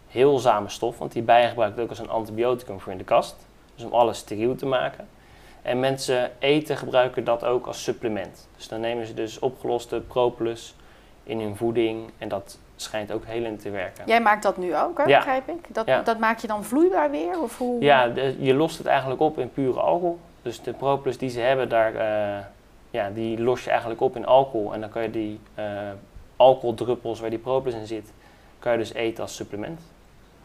[0.07, 0.97] heelzame stof.
[0.97, 3.35] Want die bijen gebruiken het ook als een antibioticum voor in de kast.
[3.75, 5.07] Dus om alles steriel te maken.
[5.61, 8.47] En mensen eten gebruiken dat ook als supplement.
[8.55, 10.75] Dus dan nemen ze dus opgeloste propolis
[11.23, 12.09] in hun voeding.
[12.17, 14.03] En dat schijnt ook helend te werken.
[14.07, 15.17] jij maakt dat nu ook, hè, Ja.
[15.17, 15.73] begrijp ik?
[15.73, 16.01] Dat, Ja.
[16.01, 17.41] dat maak je dan vloeibaar weer?
[17.41, 17.81] Of hoe?
[17.81, 20.19] Ja, de- je lost het eigenlijk op in pure alcohol.
[20.41, 22.45] Dus de propolis die ze hebben, daar, eh,
[22.89, 24.73] ja, die los je eigenlijk op in alcohol.
[24.73, 25.91] En dan kan je die eh
[26.35, 28.13] alcoholdruppels waar die propolis in zit,
[28.59, 29.81] kan je dus eten als supplement.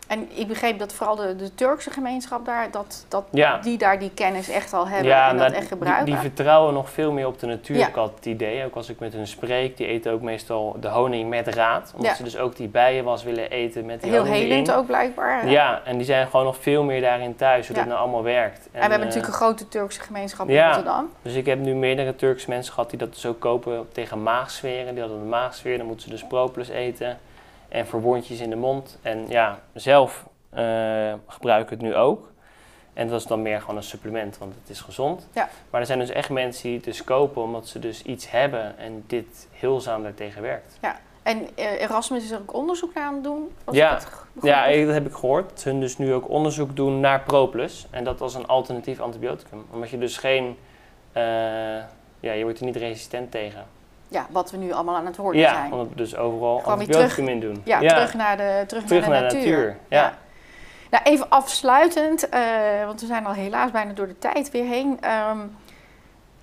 [0.07, 3.59] En ik begreep dat vooral de, de Turkse gemeenschap daar, dat, dat Ja.
[3.59, 6.05] die daar die kennis echt al hebben ja, en dat nou, echt gebruiken.
[6.05, 7.89] Die, die vertrouwen nog veel meer op de natuur, Ja.
[7.89, 8.65] ik altijd het idee.
[8.65, 11.93] Ook als ik met hun spreek, die eten ook meestal de honing met raad.
[11.97, 14.81] Omdat ze dus ook die bijenwas willen eten met die Heel honing helend erin.
[14.81, 15.49] ook blijkbaar.
[15.49, 18.59] Ja, en die zijn gewoon nog veel meer daarin thuis, hoe dat nou allemaal werkt.
[18.59, 20.63] En, we hebben eh, natuurlijk een grote Turkse gemeenschap in.
[20.65, 21.11] Rotterdam.
[21.23, 24.93] Dus ik heb nu meerdere Turkse mensen gehad die dat dus ook kopen tegen maagsferen.
[24.93, 27.19] Die hadden een maagsfeer, dan moeten ze dus propolis eten.
[27.75, 28.99] En voor wondjes in de mond.
[29.03, 32.33] En ja, zelf eh, gebruik ik het nu ook.
[32.93, 35.29] En dat is dan meer gewoon een supplement, want het is gezond.
[35.33, 35.49] Ja.
[35.71, 38.79] Maar er zijn dus echt mensen die het dus kopen omdat ze dus iets hebben
[38.79, 40.79] en dit heelzaam daartegen werkt.
[41.23, 43.51] En eh, Erasmus is er ook onderzoek naar aan het doen.
[43.71, 43.95] Ja.
[43.95, 45.49] begrepen Ja, ik- dat heb ik gehoord.
[45.51, 47.87] Dat hun dus nu ook onderzoek doen naar propolis.
[47.91, 49.65] En dat als een alternatief antibioticum.
[49.73, 50.57] Omdat je dus geen...
[51.13, 51.23] eh,
[52.21, 53.65] ja, je wordt er niet resistent tegen.
[54.09, 55.73] Ja, wat we nu allemaal aan het worden Ja, zijn.
[55.73, 57.61] omdat we dus overal antibioticum in doen.
[57.65, 59.57] Ja, terug naar de, terug terug naar de naar de natuur.
[59.57, 59.77] natuur.
[59.89, 60.15] Ja.
[60.91, 62.41] Nou, even afsluitend, eh,
[62.87, 64.99] want we zijn al helaas bijna door de tijd weer heen.
[65.01, 65.39] Ehm,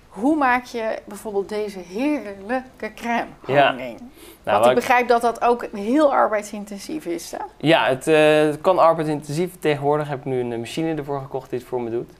[0.08, 3.70] hoe maak je bijvoorbeeld deze heerlijke crème Ja.
[3.72, 7.30] Nou, Want ik- begrijp dat dat ook heel arbeidsintensief is.
[7.32, 7.38] Hè?
[7.56, 9.58] ja het, eh, het kan arbeidsintensief.
[9.58, 12.10] Tegenwoordig heb ik nu een machine ervoor gekocht die het voor me doet.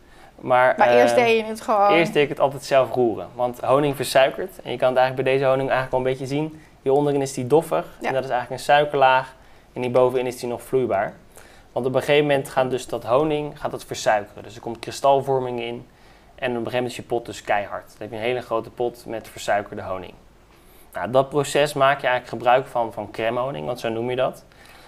[0.42, 1.90] Maar, Maar eh, eerst deed je het gewoon.
[1.90, 3.28] Eerst deed ik het altijd zelf roeren.
[3.34, 4.60] Want honing versuikert.
[4.62, 6.62] En je kan het eigenlijk bij deze honing eigenlijk wel een beetje zien.
[6.82, 7.86] Hier onderin is die doffig.
[8.00, 8.08] Ja.
[8.08, 9.34] En dat is eigenlijk een suikerlaag.
[9.72, 11.14] En hierbovenin is die nog vloeibaar.
[11.72, 14.42] Want op een gegeven moment gaat dus dat honing gaat dat versuikeren.
[14.42, 15.86] Dus er komt kristalvorming in.
[16.34, 17.88] En op een gegeven moment is je pot dus keihard.
[17.88, 20.12] Dan heb je een hele grote pot met versuikerde honing.
[20.92, 24.16] Nou, dat proces maak je eigenlijk gebruik van, van crème honing, want zo noem je
[24.16, 24.44] dat.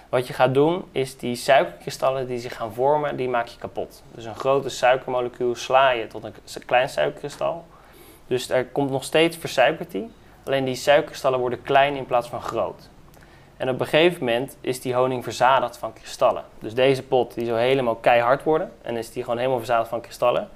[0.09, 4.03] Wat je gaat doen, is die suikerkristallen die zich gaan vormen, die maak je kapot.
[4.11, 6.33] Dus een grote suikermolecuul sla je tot een
[6.65, 7.65] klein suikerkristal.
[8.27, 10.11] Dus er komt nog steeds versuikerd die.
[10.45, 12.89] Alleen die suikerkristallen worden klein in plaats van groot.
[13.57, 16.43] En op een gegeven moment is die honing verzadigd van kristallen.
[16.59, 18.71] Dus deze pot die zou helemaal keihard worden.
[18.81, 20.49] En is die gewoon helemaal verzadigd van kristallen.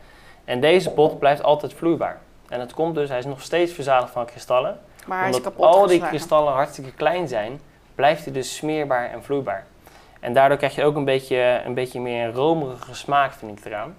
[0.46, 2.22] En deze pot blijft altijd vloeibaar.
[2.50, 6.02] En het komt dus, hij is nog steeds verzadigd van kristallen maar omdat al die
[6.02, 7.62] kristallen hartstikke klein zijn,
[8.00, 9.66] blijft hij dus smeerbaar en vloeibaar.
[10.20, 13.66] En daardoor krijg je ook een beetje, een beetje meer een romerige smaak, vind ik
[13.66, 13.96] eraan.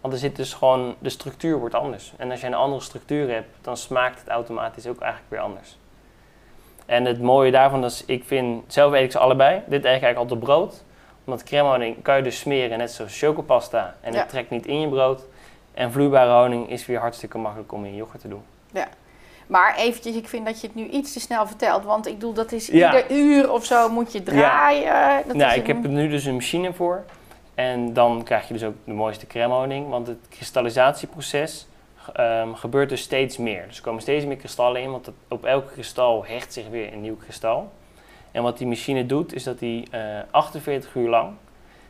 [0.00, 2.12] Want er zit dus gewoon, de structuur wordt anders.
[2.16, 5.78] En als je een andere structuur hebt, dan smaakt het automatisch ook eigenlijk weer anders.
[6.86, 9.54] En het mooie daarvan is, ik vind, zelf eet ik ze allebei.
[9.66, 10.84] Dit eet ik eigenlijk altijd brood.
[11.24, 13.94] Omdat crème honing kan je dus smeren, net zoals chocopasta.
[14.00, 14.18] En Ja.
[14.18, 15.22] het trekt niet in je brood.
[15.74, 18.42] En vloeibare honing is weer hartstikke makkelijk om in je yoghurt te doen.
[19.46, 21.84] Maar eventjes, ik vind dat je het nu iets te snel vertelt.
[21.84, 22.86] Want ik bedoel, dat is Ja.
[22.96, 25.22] ieder uur of zo moet je draaien.
[25.26, 27.04] Dat nou, is ik een- heb er nu dus een machine voor.
[27.54, 29.88] En dan krijg je dus ook de mooiste crème honing.
[29.88, 31.66] Want het kristallisatieproces
[32.12, 33.64] ehm, gebeurt dus steeds meer.
[33.68, 34.90] Dus er komen steeds meer kristallen in.
[34.90, 37.70] Want op elk kristal hecht zich weer een nieuw kristal.
[38.32, 41.32] En wat die machine doet, is dat die eh 48 uur lang...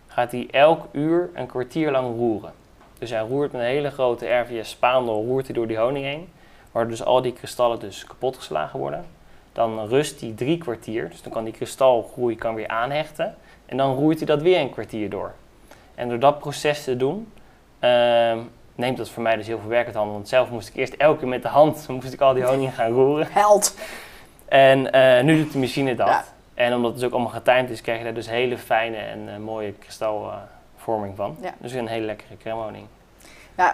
[0.06, 2.52] gaat hij elk uur een kwartier lang roeren.
[2.98, 6.28] Dus hij roert met een hele grote RVS spaandel roert hij door die honing heen.
[6.74, 9.04] Waar dus al die kristallen dus kapot geslagen worden.
[9.52, 13.36] Dan rust die drie kwartier, dus dan kan die kristalgroei kan weer aanhechten.
[13.66, 15.32] En dan roeit hij dat weer een kwartier door.
[15.94, 17.32] En door dat proces te doen,
[17.78, 18.38] ehm,
[18.74, 20.14] neemt dat voor mij dus heel veel werk uit handen.
[20.14, 22.74] Want zelf moest ik eerst elke keer met de hand moest ik al die honing
[22.74, 23.26] gaan roeren.
[23.30, 23.74] Held.
[24.44, 26.08] En eh, nu doet de machine dat.
[26.08, 26.24] Ja.
[26.54, 29.28] En omdat het dus ook allemaal getimed is, krijg je daar dus hele fijne en
[29.28, 31.36] eh, mooie kristalvorming van.
[31.40, 31.54] Ja.
[31.58, 32.86] Dus een hele lekkere crème honing.
[33.54, 33.72] Nou,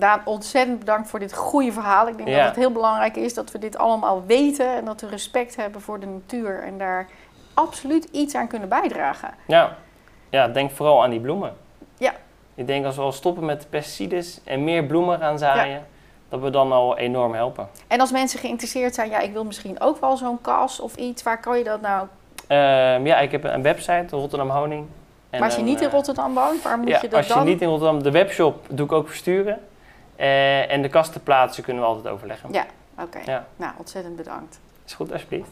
[0.00, 2.08] Daan, ontzettend bedankt voor dit goede verhaal.
[2.08, 2.36] Ik denk Ja.
[2.36, 5.80] dat het heel belangrijk is dat we dit allemaal weten en dat we respect hebben
[5.80, 7.06] voor de natuur en daar
[7.54, 9.30] absoluut iets aan kunnen bijdragen.
[9.46, 9.76] Ja.
[10.30, 11.56] ja, denk vooral aan die bloemen.
[11.98, 12.12] Ja.
[12.54, 15.86] Ik denk als we al stoppen met de pesticides en meer bloemen gaan zaaien,
[16.28, 17.68] dat we dan al enorm helpen.
[17.86, 21.22] En als mensen geïnteresseerd zijn, ja, ik wil misschien ook wel zo'n kas of iets,
[21.22, 22.06] waar kan je dat nou?
[22.46, 24.86] Ehm, ja, ik heb een website, Rotterdam Honing.
[25.30, 27.18] En maar als je dan, niet in eh, Rotterdam woont, waar moet ja, je dat
[27.18, 27.44] als je dan?
[27.44, 29.60] niet in Rotterdam, de webshop doe ik ook versturen.
[30.20, 32.52] Eh, en de kasten plaatsen kunnen we altijd overleggen.
[32.52, 32.66] Ja,
[32.98, 33.18] oké.
[33.24, 33.46] Ja.
[33.56, 34.60] Nou, ontzettend bedankt.
[34.86, 35.50] Is goed, alsjeblieft.